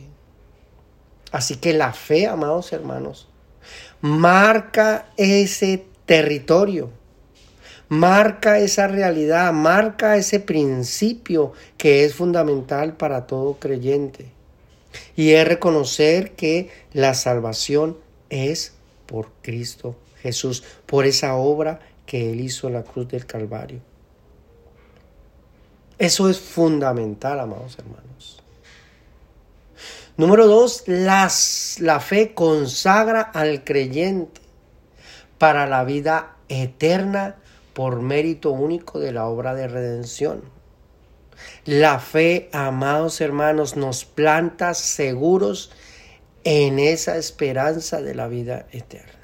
Así 1.33 1.57
que 1.57 1.73
la 1.73 1.91
fe, 1.91 2.27
amados 2.27 2.71
hermanos, 2.71 3.27
marca 4.01 5.07
ese 5.17 5.85
territorio, 6.05 6.89
marca 7.89 8.59
esa 8.59 8.87
realidad, 8.87 9.53
marca 9.53 10.17
ese 10.17 10.39
principio 10.39 11.53
que 11.77 12.03
es 12.03 12.15
fundamental 12.15 12.97
para 12.97 13.27
todo 13.27 13.55
creyente. 13.55 14.31
Y 15.15 15.31
es 15.31 15.47
reconocer 15.47 16.33
que 16.33 16.69
la 16.91 17.13
salvación 17.13 17.97
es 18.29 18.73
por 19.05 19.29
Cristo 19.41 19.95
Jesús, 20.21 20.63
por 20.85 21.05
esa 21.05 21.35
obra 21.35 21.79
que 22.05 22.31
Él 22.31 22.41
hizo 22.41 22.67
en 22.67 22.73
la 22.73 22.83
cruz 22.83 23.07
del 23.07 23.25
Calvario. 23.25 23.79
Eso 25.97 26.29
es 26.29 26.39
fundamental, 26.39 27.39
amados 27.39 27.77
hermanos. 27.77 28.40
Número 30.17 30.47
dos, 30.47 30.83
las, 30.87 31.77
la 31.79 31.99
fe 31.99 32.33
consagra 32.33 33.21
al 33.21 33.63
creyente 33.63 34.41
para 35.37 35.65
la 35.67 35.83
vida 35.83 36.35
eterna 36.49 37.37
por 37.73 38.01
mérito 38.01 38.51
único 38.51 38.99
de 38.99 39.11
la 39.11 39.25
obra 39.25 39.55
de 39.55 39.67
redención. 39.67 40.43
La 41.65 41.99
fe, 41.99 42.49
amados 42.51 43.21
hermanos, 43.21 43.75
nos 43.75 44.05
planta 44.05 44.73
seguros 44.73 45.71
en 46.43 46.79
esa 46.79 47.17
esperanza 47.17 48.01
de 48.01 48.15
la 48.15 48.27
vida 48.27 48.67
eterna. 48.71 49.19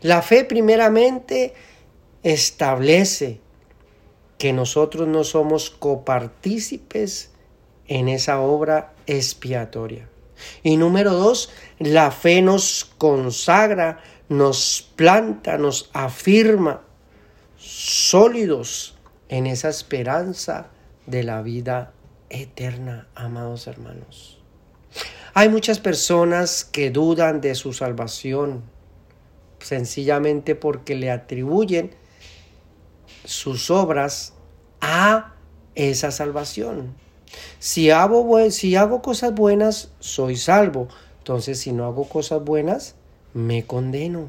La 0.00 0.22
fe 0.22 0.44
primeramente 0.44 1.54
establece 2.22 3.40
que 4.38 4.52
nosotros 4.52 5.06
no 5.06 5.24
somos 5.24 5.70
copartícipes 5.70 7.31
en 7.88 8.08
esa 8.08 8.40
obra 8.40 8.94
expiatoria. 9.06 10.08
Y 10.62 10.76
número 10.76 11.12
dos, 11.12 11.50
la 11.78 12.10
fe 12.10 12.42
nos 12.42 12.90
consagra, 12.98 14.00
nos 14.28 14.90
planta, 14.96 15.58
nos 15.58 15.90
afirma 15.92 16.82
sólidos 17.56 18.96
en 19.28 19.46
esa 19.46 19.68
esperanza 19.68 20.68
de 21.06 21.22
la 21.22 21.42
vida 21.42 21.92
eterna, 22.28 23.08
amados 23.14 23.66
hermanos. 23.66 24.38
Hay 25.34 25.48
muchas 25.48 25.78
personas 25.78 26.64
que 26.64 26.90
dudan 26.90 27.40
de 27.40 27.54
su 27.54 27.72
salvación 27.72 28.62
sencillamente 29.60 30.54
porque 30.54 30.94
le 30.94 31.10
atribuyen 31.10 31.94
sus 33.24 33.70
obras 33.70 34.34
a 34.80 35.34
esa 35.74 36.10
salvación. 36.10 36.94
Si 37.58 37.90
hago, 37.90 38.50
si 38.50 38.76
hago 38.76 39.02
cosas 39.02 39.34
buenas, 39.34 39.90
soy 40.00 40.36
salvo. 40.36 40.88
Entonces, 41.18 41.60
si 41.60 41.72
no 41.72 41.84
hago 41.86 42.08
cosas 42.08 42.44
buenas, 42.44 42.94
me 43.34 43.64
condeno. 43.64 44.28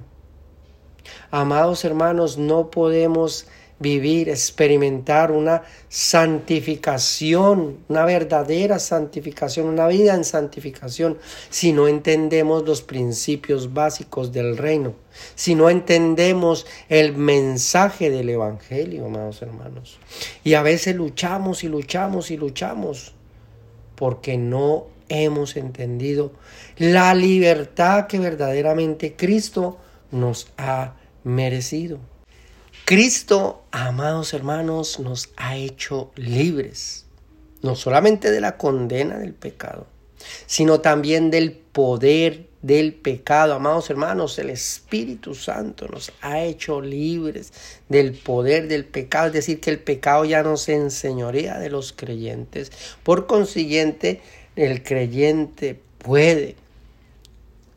Amados 1.31 1.83
hermanos, 1.83 2.37
no 2.37 2.69
podemos 2.69 3.47
vivir, 3.83 4.29
experimentar 4.29 5.31
una 5.31 5.61
santificación, 5.89 7.77
una 7.87 8.05
verdadera 8.05 8.79
santificación, 8.79 9.67
una 9.67 9.85
vida 9.85 10.15
en 10.15 10.23
santificación, 10.23 11.19
si 11.51 11.71
no 11.71 11.87
entendemos 11.87 12.65
los 12.65 12.81
principios 12.81 13.73
básicos 13.73 14.31
del 14.31 14.57
reino, 14.57 14.95
si 15.35 15.53
no 15.53 15.69
entendemos 15.69 16.65
el 16.89 17.15
mensaje 17.15 18.09
del 18.09 18.29
Evangelio, 18.29 19.05
amados 19.05 19.43
hermanos. 19.43 19.99
Y 20.43 20.55
a 20.55 20.63
veces 20.63 20.95
luchamos 20.95 21.63
y 21.63 21.67
luchamos 21.67 22.31
y 22.31 22.37
luchamos 22.37 23.13
porque 23.95 24.37
no 24.37 24.87
hemos 25.09 25.57
entendido 25.57 26.31
la 26.77 27.13
libertad 27.13 28.07
que 28.07 28.17
verdaderamente 28.17 29.15
Cristo 29.15 29.77
nos 30.09 30.47
ha 30.57 30.95
merecido. 31.23 31.99
Cristo, 32.85 33.63
amados 33.71 34.33
hermanos, 34.33 34.99
nos 34.99 35.29
ha 35.37 35.55
hecho 35.55 36.11
libres, 36.17 37.05
no 37.61 37.77
solamente 37.77 38.29
de 38.29 38.41
la 38.41 38.57
condena 38.57 39.19
del 39.19 39.33
pecado, 39.33 39.87
sino 40.47 40.81
también 40.81 41.31
del 41.31 41.53
poder 41.53 42.49
del 42.61 42.93
pecado. 42.93 43.53
Amados 43.53 43.89
hermanos, 43.89 44.37
el 44.37 44.49
Espíritu 44.49 45.33
Santo 45.33 45.87
nos 45.87 46.11
ha 46.19 46.41
hecho 46.41 46.81
libres 46.81 47.53
del 47.87 48.11
poder 48.11 48.67
del 48.67 48.83
pecado, 48.83 49.27
es 49.27 49.33
decir, 49.33 49.61
que 49.61 49.69
el 49.69 49.79
pecado 49.79 50.25
ya 50.25 50.43
no 50.43 50.57
se 50.57 50.75
enseñorea 50.75 51.59
de 51.59 51.69
los 51.69 51.93
creyentes. 51.93 52.69
Por 53.03 53.27
consiguiente, 53.27 54.19
el 54.57 54.83
creyente 54.83 55.79
puede 55.99 56.57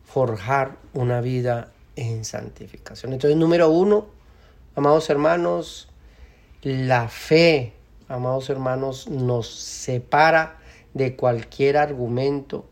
forjar 0.04 0.78
una 0.94 1.20
vida 1.20 1.72
en 1.94 2.24
santificación. 2.24 3.12
Entonces, 3.12 3.36
número 3.36 3.70
uno, 3.70 4.15
Amados 4.76 5.08
hermanos, 5.08 5.88
la 6.60 7.08
fe, 7.08 7.72
amados 8.08 8.50
hermanos, 8.50 9.08
nos 9.08 9.48
separa 9.48 10.58
de 10.92 11.16
cualquier 11.16 11.78
argumento 11.78 12.66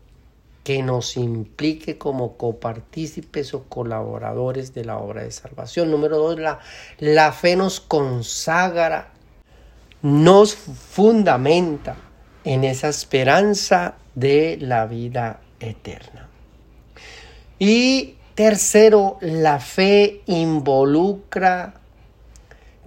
que 0.63 0.83
nos 0.83 1.17
implique 1.17 1.97
como 1.97 2.37
copartícipes 2.37 3.55
o 3.55 3.63
colaboradores 3.63 4.75
de 4.75 4.85
la 4.85 4.99
obra 4.99 5.23
de 5.23 5.31
salvación. 5.31 5.89
Número 5.89 6.19
dos, 6.19 6.37
la, 6.37 6.59
la 6.99 7.31
fe 7.31 7.55
nos 7.55 7.79
consagra, 7.79 9.11
nos 10.03 10.53
fundamenta 10.53 11.95
en 12.43 12.65
esa 12.65 12.87
esperanza 12.87 13.95
de 14.13 14.59
la 14.61 14.85
vida 14.85 15.41
eterna. 15.59 16.29
Y 17.57 18.17
tercero, 18.35 19.17
la 19.21 19.59
fe 19.59 20.21
involucra 20.27 21.81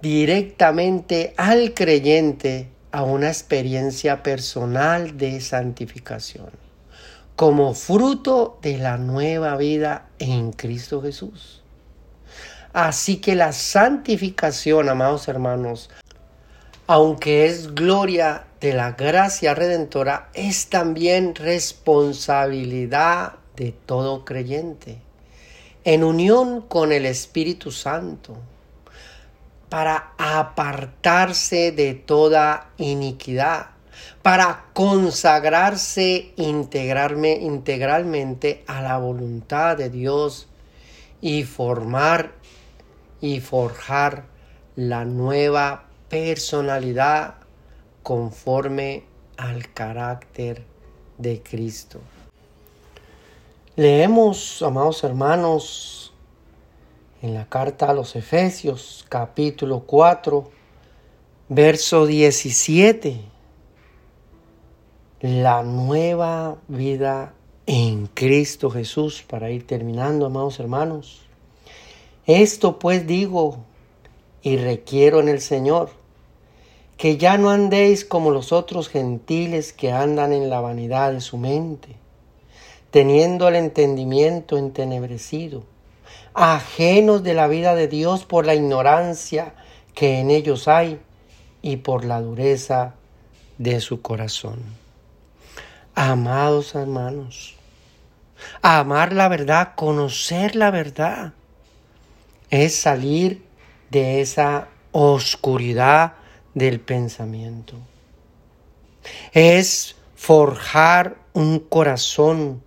directamente 0.01 1.33
al 1.35 1.73
creyente 1.73 2.69
a 2.91 3.03
una 3.03 3.27
experiencia 3.27 4.23
personal 4.23 5.17
de 5.17 5.41
santificación, 5.41 6.49
como 7.35 7.73
fruto 7.73 8.57
de 8.61 8.77
la 8.77 8.97
nueva 8.97 9.57
vida 9.57 10.07
en 10.19 10.53
Cristo 10.53 11.01
Jesús. 11.01 11.61
Así 12.71 13.17
que 13.17 13.35
la 13.35 13.51
santificación, 13.51 14.87
amados 14.89 15.27
hermanos, 15.27 15.89
aunque 16.87 17.45
es 17.45 17.75
gloria 17.75 18.45
de 18.61 18.73
la 18.73 18.93
gracia 18.93 19.53
redentora, 19.53 20.29
es 20.33 20.69
también 20.69 21.35
responsabilidad 21.35 23.33
de 23.55 23.73
todo 23.73 24.23
creyente, 24.23 25.01
en 25.83 26.03
unión 26.03 26.61
con 26.61 26.91
el 26.91 27.05
Espíritu 27.05 27.71
Santo 27.71 28.37
para 29.69 30.13
apartarse 30.17 31.71
de 31.71 31.93
toda 31.93 32.71
iniquidad, 32.77 33.67
para 34.21 34.65
consagrarse 34.73 36.33
integrarme, 36.35 37.33
integralmente 37.33 38.63
a 38.67 38.81
la 38.81 38.97
voluntad 38.97 39.77
de 39.77 39.89
Dios 39.89 40.47
y 41.21 41.43
formar 41.43 42.31
y 43.21 43.39
forjar 43.39 44.25
la 44.75 45.05
nueva 45.05 45.85
personalidad 46.09 47.35
conforme 48.01 49.03
al 49.37 49.71
carácter 49.73 50.63
de 51.17 51.41
Cristo. 51.43 51.99
Leemos, 53.75 54.61
amados 54.61 55.03
hermanos, 55.03 56.08
en 57.21 57.33
la 57.33 57.45
carta 57.45 57.89
a 57.89 57.93
los 57.93 58.15
Efesios 58.15 59.05
capítulo 59.09 59.81
4, 59.81 60.49
verso 61.49 62.05
17. 62.05 63.19
La 65.21 65.63
nueva 65.63 66.57
vida 66.69 67.33
en 67.65 68.07
Cristo 68.07 68.69
Jesús, 68.69 69.23
para 69.27 69.51
ir 69.51 69.67
terminando, 69.67 70.25
amados 70.25 70.59
hermanos. 70.59 71.21
Esto 72.25 72.79
pues 72.79 73.05
digo 73.05 73.57
y 74.41 74.55
requiero 74.55 75.19
en 75.19 75.27
el 75.27 75.41
Señor, 75.41 75.89
que 76.95 77.17
ya 77.17 77.37
no 77.37 77.49
andéis 77.49 78.05
como 78.05 78.31
los 78.31 78.53
otros 78.53 78.87
gentiles 78.87 79.73
que 79.73 79.91
andan 79.91 80.31
en 80.31 80.49
la 80.49 80.61
vanidad 80.61 81.11
de 81.11 81.21
su 81.21 81.37
mente, 81.37 81.95
teniendo 82.91 83.49
el 83.49 83.55
entendimiento 83.55 84.57
entenebrecido 84.57 85.63
ajenos 86.41 87.21
de 87.21 87.33
la 87.33 87.49
vida 87.49 87.75
de 87.75 87.89
Dios 87.89 88.23
por 88.23 88.45
la 88.45 88.55
ignorancia 88.55 89.55
que 89.93 90.19
en 90.19 90.31
ellos 90.31 90.69
hay 90.69 90.97
y 91.61 91.77
por 91.77 92.05
la 92.05 92.21
dureza 92.21 92.95
de 93.57 93.81
su 93.81 94.01
corazón. 94.01 94.59
Amados 95.95 96.75
hermanos, 96.75 97.55
amar 98.61 99.11
la 99.11 99.27
verdad, 99.27 99.73
conocer 99.75 100.55
la 100.55 100.71
verdad, 100.71 101.33
es 102.49 102.73
salir 102.73 103.43
de 103.89 104.21
esa 104.21 104.69
oscuridad 104.93 106.13
del 106.53 106.79
pensamiento. 106.79 107.75
Es 109.33 109.97
forjar 110.15 111.17
un 111.33 111.59
corazón 111.59 112.63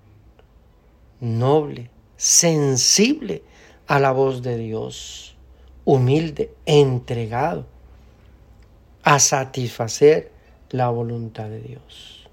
noble, 1.21 1.89
sensible 2.19 3.43
a 3.93 3.99
la 3.99 4.11
voz 4.11 4.41
de 4.41 4.57
Dios, 4.57 5.37
humilde, 5.85 6.51
entregado 6.65 7.67
a 9.03 9.19
satisfacer 9.19 10.33
la 10.71 10.89
voluntad 10.89 11.51
de 11.51 11.61
Dios. 11.61 12.27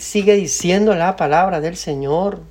sigue 0.00 0.34
diciendo 0.34 0.94
la 0.94 1.16
palabra 1.16 1.60
del 1.60 1.74
Señor, 1.74 2.42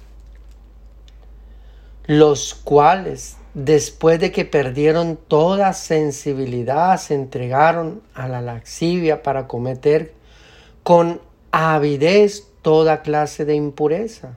los 2.05 2.53
cuales 2.53 3.37
después 3.53 4.19
de 4.19 4.33
que 4.33 4.43
perdieron 4.43 5.15
toda 5.15 5.71
sensibilidad 5.71 6.97
se 6.97 7.13
entregaron 7.13 8.01
a 8.13 8.27
la 8.27 8.41
laxivia 8.41 9.23
para 9.23 9.47
cometer 9.47 10.13
con 10.83 11.21
avidez 11.51 12.49
toda 12.61 13.01
clase 13.01 13.45
de 13.45 13.55
impureza 13.55 14.35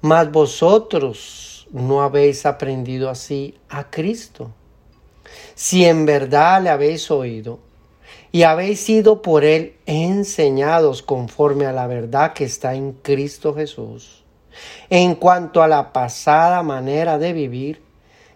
mas 0.00 0.30
vosotros 0.30 1.53
no 1.74 2.02
habéis 2.02 2.46
aprendido 2.46 3.10
así 3.10 3.58
a 3.68 3.90
Cristo. 3.90 4.52
Si 5.56 5.84
en 5.84 6.06
verdad 6.06 6.62
le 6.62 6.70
habéis 6.70 7.10
oído 7.10 7.58
y 8.30 8.44
habéis 8.44 8.80
sido 8.80 9.22
por 9.22 9.44
él 9.44 9.74
enseñados 9.84 11.02
conforme 11.02 11.66
a 11.66 11.72
la 11.72 11.88
verdad 11.88 12.32
que 12.32 12.44
está 12.44 12.74
en 12.74 12.92
Cristo 12.92 13.54
Jesús, 13.54 14.24
en 14.88 15.16
cuanto 15.16 15.64
a 15.64 15.68
la 15.68 15.92
pasada 15.92 16.62
manera 16.62 17.18
de 17.18 17.32
vivir, 17.32 17.82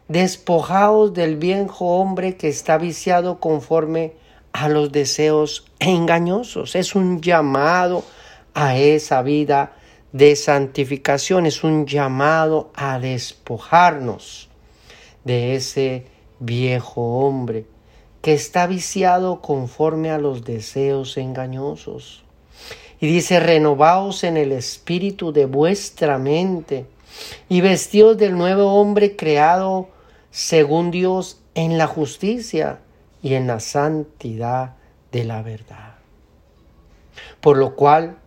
despojaos 0.09 1.15
del 1.15 1.37
viejo 1.37 2.01
hombre 2.01 2.37
que 2.37 2.49
está 2.49 2.77
viciado 2.77 3.39
conforme 3.39 4.15
a 4.53 4.69
los 4.69 4.91
deseos 4.91 5.65
engañosos. 5.79 6.75
Es 6.75 6.97
un 6.97 7.21
llamado 7.21 8.03
a 8.53 8.77
esa 8.77 9.23
vida 9.23 9.75
de 10.13 10.37
santificación, 10.37 11.47
es 11.47 11.65
un 11.65 11.87
llamado 11.87 12.71
a 12.75 12.99
despojarnos 12.99 14.49
de 15.25 15.55
ese 15.55 16.07
viejo 16.41 17.21
hombre 17.21 17.67
que 18.23 18.35
está 18.35 18.67
viciado 18.67 19.41
conforme 19.41 20.11
a 20.11 20.19
los 20.19 20.45
deseos 20.45 21.17
engañosos. 21.17 22.25
Y 23.01 23.07
dice, 23.07 23.39
renovaos 23.39 24.25
en 24.25 24.37
el 24.37 24.53
espíritu 24.53 25.33
de 25.33 25.47
vuestra 25.47 26.19
mente 26.19 26.87
y 27.49 27.61
vestidos 27.61 28.19
del 28.19 28.37
nuevo 28.37 28.75
hombre 28.75 29.15
creado 29.15 29.89
según 30.31 30.91
Dios 30.91 31.41
en 31.55 31.79
la 31.79 31.87
justicia 31.87 32.81
y 33.23 33.35
en 33.35 33.47
la 33.47 33.61
santidad 33.61 34.75
de 35.13 35.25
la 35.25 35.43
verdad. 35.43 35.95
Por 37.41 37.57
lo 37.57 37.75
cual, 37.75 38.19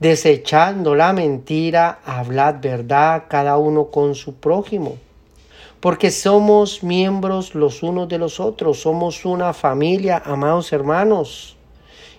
desechando 0.00 0.94
la 0.94 1.12
mentira, 1.12 2.00
hablad 2.04 2.56
verdad 2.60 3.24
cada 3.28 3.56
uno 3.56 3.86
con 3.86 4.14
su 4.14 4.34
prójimo, 4.34 4.96
porque 5.80 6.10
somos 6.10 6.82
miembros 6.82 7.54
los 7.54 7.82
unos 7.82 8.08
de 8.08 8.18
los 8.18 8.40
otros, 8.40 8.80
somos 8.80 9.24
una 9.24 9.52
familia, 9.52 10.22
amados 10.24 10.72
hermanos 10.72 11.56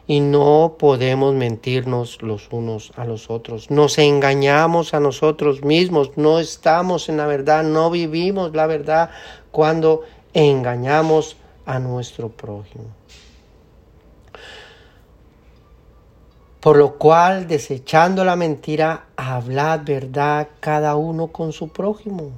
y 0.07 0.21
no 0.21 0.77
podemos 0.79 1.33
mentirnos 1.33 2.21
los 2.21 2.47
unos 2.51 2.93
a 2.95 3.03
los 3.03 3.29
otros. 3.29 3.69
Nos 3.69 3.97
engañamos 3.97 4.93
a 4.93 5.01
nosotros 5.01 5.63
mismos, 5.63 6.11
no 6.15 6.39
estamos 6.39 7.09
en 7.09 7.17
la 7.17 7.27
verdad, 7.27 7.63
no 7.63 7.91
vivimos 7.91 8.53
la 8.53 8.67
verdad 8.67 9.09
cuando 9.51 10.03
engañamos 10.33 11.35
a 11.65 11.79
nuestro 11.79 12.29
prójimo. 12.29 12.85
Por 16.67 16.75
lo 16.75 16.97
cual, 16.97 17.47
desechando 17.47 18.25
la 18.25 18.35
mentira, 18.35 19.05
hablad 19.15 19.85
verdad 19.85 20.49
cada 20.59 20.97
uno 20.97 21.27
con 21.27 21.53
su 21.53 21.69
prójimo, 21.69 22.31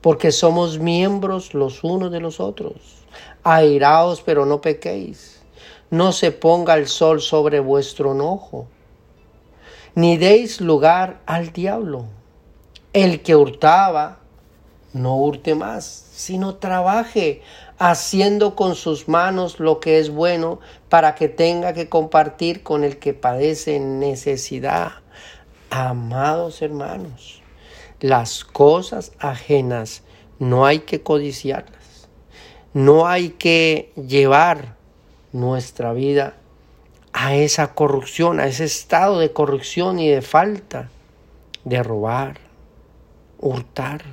porque 0.00 0.32
somos 0.32 0.78
miembros 0.78 1.52
los 1.52 1.84
unos 1.84 2.10
de 2.10 2.20
los 2.20 2.40
otros. 2.40 3.04
Airaos, 3.42 4.22
pero 4.22 4.46
no 4.46 4.62
pequéis 4.62 5.42
no 5.90 6.12
se 6.12 6.32
ponga 6.32 6.72
el 6.76 6.88
sol 6.88 7.20
sobre 7.20 7.60
vuestro 7.60 8.12
enojo, 8.12 8.66
ni 9.94 10.16
deis 10.16 10.62
lugar 10.62 11.20
al 11.26 11.52
diablo. 11.52 12.06
El 12.94 13.20
que 13.20 13.36
hurtaba, 13.36 14.20
no 14.94 15.16
hurte 15.16 15.54
más, 15.54 15.84
sino 16.14 16.54
trabaje 16.54 17.42
haciendo 17.78 18.56
con 18.56 18.74
sus 18.74 19.08
manos 19.08 19.60
lo 19.60 19.80
que 19.80 19.98
es 19.98 20.10
bueno 20.10 20.58
para 20.88 21.14
que 21.14 21.28
tenga 21.28 21.72
que 21.72 21.88
compartir 21.88 22.62
con 22.62 22.84
el 22.84 22.98
que 22.98 23.14
padece 23.14 23.78
necesidad. 23.78 24.92
Amados 25.70 26.60
hermanos, 26.62 27.42
las 28.00 28.44
cosas 28.44 29.12
ajenas 29.18 30.02
no 30.38 30.66
hay 30.66 30.80
que 30.80 31.02
codiciarlas, 31.02 32.08
no 32.74 33.06
hay 33.06 33.30
que 33.30 33.92
llevar 33.96 34.76
nuestra 35.32 35.92
vida 35.92 36.34
a 37.12 37.34
esa 37.34 37.74
corrupción, 37.74 38.40
a 38.40 38.46
ese 38.46 38.64
estado 38.64 39.18
de 39.18 39.32
corrupción 39.32 39.98
y 39.98 40.08
de 40.08 40.22
falta, 40.22 40.88
de 41.64 41.82
robar, 41.82 42.38
hurtar, 43.38 44.04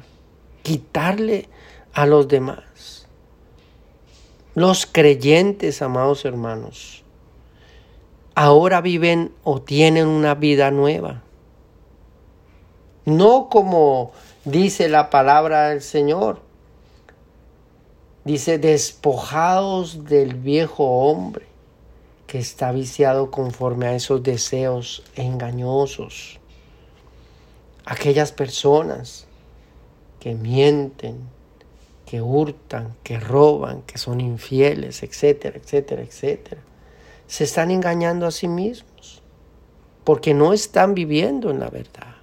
quitarle 0.64 1.48
a 1.94 2.06
los 2.06 2.28
demás. 2.28 3.05
Los 4.56 4.86
creyentes, 4.86 5.82
amados 5.82 6.26
hermanos, 6.26 7.04
ahora 8.34 8.82
viven 8.82 9.32
o 9.44 9.62
tienen 9.62 10.08
una 10.08 10.34
vida 10.34 10.72
nueva. 10.72 11.22
No 13.06 13.50
como 13.50 14.14
dice 14.46 14.90
la 14.90 15.10
palabra 15.12 15.70
del 15.70 15.82
Señor, 15.82 16.40
Dice, 18.26 18.58
despojados 18.58 20.06
del 20.06 20.34
viejo 20.34 20.84
hombre 20.84 21.46
que 22.26 22.40
está 22.40 22.72
viciado 22.72 23.30
conforme 23.30 23.86
a 23.86 23.94
esos 23.94 24.24
deseos 24.24 25.04
engañosos. 25.16 26.40
Aquellas 27.86 28.32
personas 28.32 29.28
que 30.20 30.34
mienten, 30.34 31.20
que 32.06 32.22
hurtan, 32.22 32.96
que 33.04 33.20
roban, 33.20 33.82
que 33.84 33.98
son 33.98 34.22
infieles, 34.22 35.04
etcétera, 35.04 35.58
etcétera, 35.58 36.04
etcétera. 36.04 36.62
Se 37.28 37.44
están 37.44 37.72
engañando 37.72 38.28
a 38.28 38.32
sí 38.32 38.48
mismos 38.48 39.22
porque 40.04 40.34
no 40.34 40.54
están 40.54 40.94
viviendo 40.94 41.50
en 41.50 41.60
la 41.60 41.70
verdad. 41.70 42.16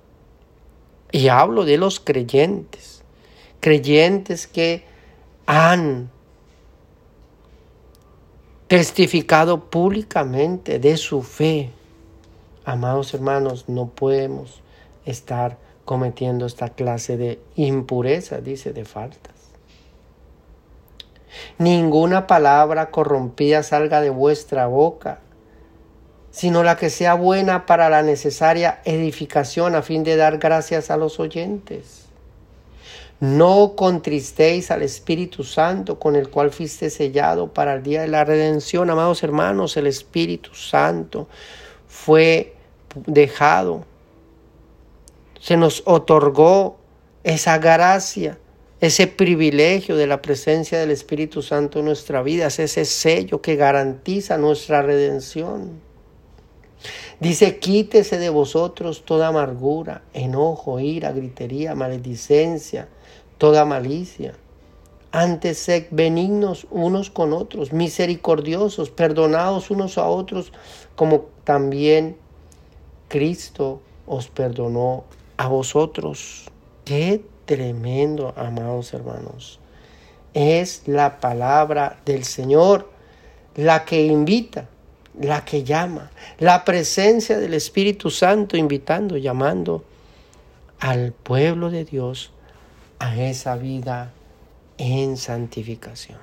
Y 1.10 1.28
hablo 1.28 1.64
de 1.64 1.76
los 1.76 2.00
creyentes, 2.00 3.02
creyentes 3.60 4.46
que 4.46 4.84
han 5.46 6.10
testificado 8.68 9.68
públicamente 9.68 10.78
de 10.78 10.96
su 10.96 11.22
fe. 11.22 11.70
Amados 12.64 13.12
hermanos, 13.12 13.68
no 13.68 13.88
podemos 13.88 14.62
estar 15.04 15.58
cometiendo 15.84 16.46
esta 16.46 16.70
clase 16.70 17.16
de 17.16 17.40
impureza, 17.56 18.40
dice, 18.40 18.72
de 18.72 18.84
faltas. 18.84 19.31
Ninguna 21.58 22.26
palabra 22.26 22.90
corrompida 22.90 23.62
salga 23.62 24.00
de 24.00 24.10
vuestra 24.10 24.66
boca, 24.66 25.20
sino 26.30 26.62
la 26.62 26.76
que 26.76 26.90
sea 26.90 27.14
buena 27.14 27.66
para 27.66 27.88
la 27.90 28.02
necesaria 28.02 28.80
edificación 28.84 29.74
a 29.74 29.82
fin 29.82 30.02
de 30.02 30.16
dar 30.16 30.38
gracias 30.38 30.90
a 30.90 30.96
los 30.96 31.20
oyentes. 31.20 32.06
No 33.20 33.74
contristéis 33.76 34.72
al 34.72 34.82
Espíritu 34.82 35.44
Santo 35.44 36.00
con 36.00 36.16
el 36.16 36.28
cual 36.28 36.50
fuiste 36.50 36.90
sellado 36.90 37.52
para 37.52 37.74
el 37.74 37.82
día 37.84 38.00
de 38.00 38.08
la 38.08 38.24
redención. 38.24 38.90
Amados 38.90 39.22
hermanos, 39.22 39.76
el 39.76 39.86
Espíritu 39.86 40.54
Santo 40.56 41.28
fue 41.86 42.56
dejado. 43.06 43.84
Se 45.38 45.56
nos 45.56 45.84
otorgó 45.86 46.78
esa 47.22 47.58
gracia, 47.58 48.38
ese 48.82 49.06
privilegio 49.06 49.94
de 49.94 50.08
la 50.08 50.20
presencia 50.20 50.76
del 50.80 50.90
Espíritu 50.90 51.40
Santo 51.40 51.78
en 51.78 51.84
nuestra 51.84 52.20
vida, 52.20 52.48
es 52.48 52.58
ese 52.58 52.84
sello 52.84 53.40
que 53.40 53.54
garantiza 53.54 54.38
nuestra 54.38 54.82
redención. 54.82 55.80
Dice, 57.20 57.60
quítese 57.60 58.18
de 58.18 58.28
vosotros 58.28 59.04
toda 59.04 59.28
amargura, 59.28 60.02
enojo, 60.14 60.80
ira, 60.80 61.12
gritería, 61.12 61.76
maledicencia, 61.76 62.88
toda 63.38 63.64
malicia. 63.64 64.34
Antes 65.12 65.58
sed 65.58 65.84
benignos 65.92 66.66
unos 66.68 67.08
con 67.08 67.32
otros, 67.34 67.72
misericordiosos, 67.72 68.90
perdonados 68.90 69.70
unos 69.70 69.96
a 69.96 70.08
otros, 70.08 70.52
como 70.96 71.26
también 71.44 72.16
Cristo 73.06 73.80
os 74.06 74.26
perdonó 74.26 75.04
a 75.36 75.46
vosotros. 75.46 76.50
Qué 76.84 77.22
tremendo, 77.44 78.35
amados 78.37 78.92
hermanos. 78.94 79.59
Es 80.35 80.83
la 80.87 81.20
palabra 81.20 82.00
del 82.05 82.24
Señor 82.24 82.90
la 83.55 83.85
que 83.85 84.07
invita, 84.07 84.68
la 85.20 85.44
que 85.44 85.62
llama, 85.62 86.11
la 86.38 86.64
presencia 86.64 87.38
del 87.38 87.55
Espíritu 87.55 88.11
Santo 88.11 88.57
invitando, 88.57 89.16
llamando 89.16 89.85
al 90.81 91.12
pueblo 91.12 91.70
de 91.70 91.85
Dios 91.85 92.33
a 92.98 93.16
esa 93.20 93.57
vida 93.57 94.12
en 94.78 95.16
santificación. 95.16 96.18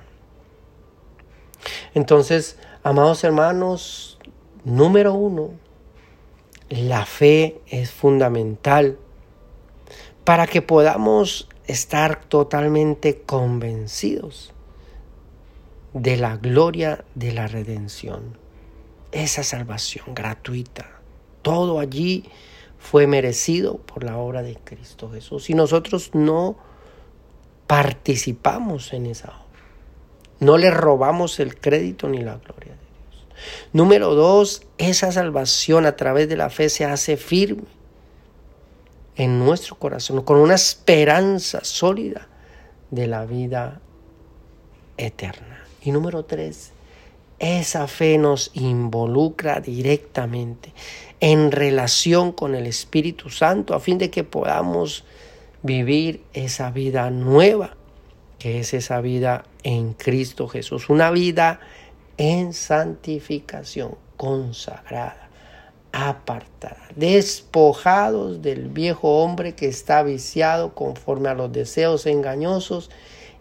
Entonces, 1.94 2.58
amados 2.82 3.22
hermanos, 3.24 4.18
número 4.64 5.14
uno, 5.14 5.50
la 6.68 7.04
fe 7.06 7.60
es 7.68 7.90
fundamental 7.90 8.98
para 10.24 10.46
que 10.46 10.62
podamos 10.62 11.48
estar 11.66 12.24
totalmente 12.24 13.22
convencidos 13.22 14.52
de 15.92 16.16
la 16.16 16.36
gloria 16.36 17.04
de 17.14 17.32
la 17.32 17.46
redención. 17.46 18.38
Esa 19.12 19.42
salvación 19.42 20.14
gratuita. 20.14 21.00
Todo 21.42 21.80
allí 21.80 22.24
fue 22.78 23.06
merecido 23.06 23.78
por 23.78 24.04
la 24.04 24.16
obra 24.18 24.42
de 24.42 24.56
Cristo 24.56 25.10
Jesús. 25.10 25.50
Y 25.50 25.54
nosotros 25.54 26.10
no 26.14 26.56
participamos 27.66 28.92
en 28.92 29.06
esa 29.06 29.28
obra. 29.28 29.40
No 30.38 30.58
le 30.58 30.70
robamos 30.70 31.40
el 31.40 31.58
crédito 31.58 32.08
ni 32.08 32.18
la 32.18 32.36
gloria 32.36 32.72
de 32.72 32.78
Dios. 33.10 33.26
Número 33.72 34.14
dos, 34.14 34.62
esa 34.78 35.12
salvación 35.12 35.86
a 35.86 35.96
través 35.96 36.28
de 36.28 36.36
la 36.36 36.50
fe 36.50 36.68
se 36.68 36.84
hace 36.84 37.16
firme 37.16 37.79
en 39.20 39.38
nuestro 39.38 39.76
corazón, 39.76 40.22
con 40.22 40.38
una 40.38 40.54
esperanza 40.54 41.62
sólida 41.62 42.26
de 42.90 43.06
la 43.06 43.26
vida 43.26 43.82
eterna. 44.96 45.62
Y 45.82 45.92
número 45.92 46.24
tres, 46.24 46.72
esa 47.38 47.86
fe 47.86 48.16
nos 48.16 48.50
involucra 48.54 49.60
directamente 49.60 50.72
en 51.20 51.52
relación 51.52 52.32
con 52.32 52.54
el 52.54 52.66
Espíritu 52.66 53.28
Santo 53.28 53.74
a 53.74 53.80
fin 53.80 53.98
de 53.98 54.08
que 54.08 54.24
podamos 54.24 55.04
vivir 55.62 56.24
esa 56.32 56.70
vida 56.70 57.10
nueva, 57.10 57.76
que 58.38 58.60
es 58.60 58.72
esa 58.72 59.02
vida 59.02 59.44
en 59.62 59.92
Cristo 59.92 60.48
Jesús, 60.48 60.88
una 60.88 61.10
vida 61.10 61.60
en 62.16 62.54
santificación, 62.54 63.98
consagrada, 64.16 65.19
apartada, 65.92 66.88
despojados 66.94 68.42
del 68.42 68.68
viejo 68.68 69.22
hombre 69.22 69.54
que 69.54 69.66
está 69.66 70.02
viciado 70.02 70.74
conforme 70.74 71.28
a 71.28 71.34
los 71.34 71.52
deseos 71.52 72.06
engañosos 72.06 72.90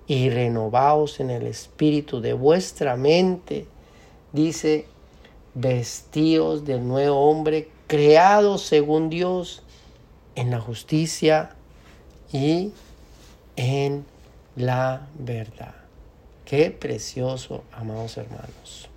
y 0.07 0.29
renovados 0.29 1.19
en 1.19 1.29
el 1.29 1.45
espíritu 1.45 2.21
de 2.21 2.33
vuestra 2.33 2.95
mente 2.95 3.67
dice, 4.31 4.85
vestidos 5.53 6.65
del 6.65 6.87
nuevo 6.87 7.29
hombre, 7.29 7.69
creados 7.87 8.63
según 8.63 9.09
Dios 9.09 9.63
en 10.35 10.51
la 10.51 10.59
justicia 10.59 11.55
y 12.31 12.71
en 13.55 14.05
la 14.55 15.07
verdad. 15.17 15.75
Qué 16.45 16.71
precioso, 16.71 17.63
amados 17.71 18.17
hermanos. 18.17 18.88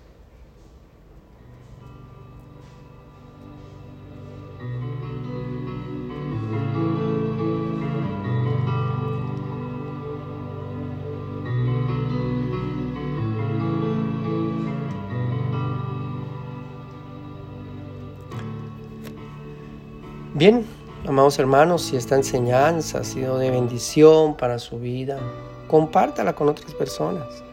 Bien, 20.44 20.66
amados 21.06 21.38
hermanos, 21.38 21.82
si 21.82 21.96
esta 21.96 22.16
enseñanza 22.16 22.98
ha 22.98 23.04
sido 23.04 23.38
de 23.38 23.52
bendición 23.52 24.36
para 24.36 24.58
su 24.58 24.80
vida, 24.80 25.20
compártala 25.68 26.32
con 26.32 26.48
otras 26.48 26.74
personas. 26.74 27.44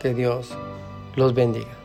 Que 0.00 0.14
Dios 0.14 0.48
los 1.14 1.34
bendiga. 1.34 1.81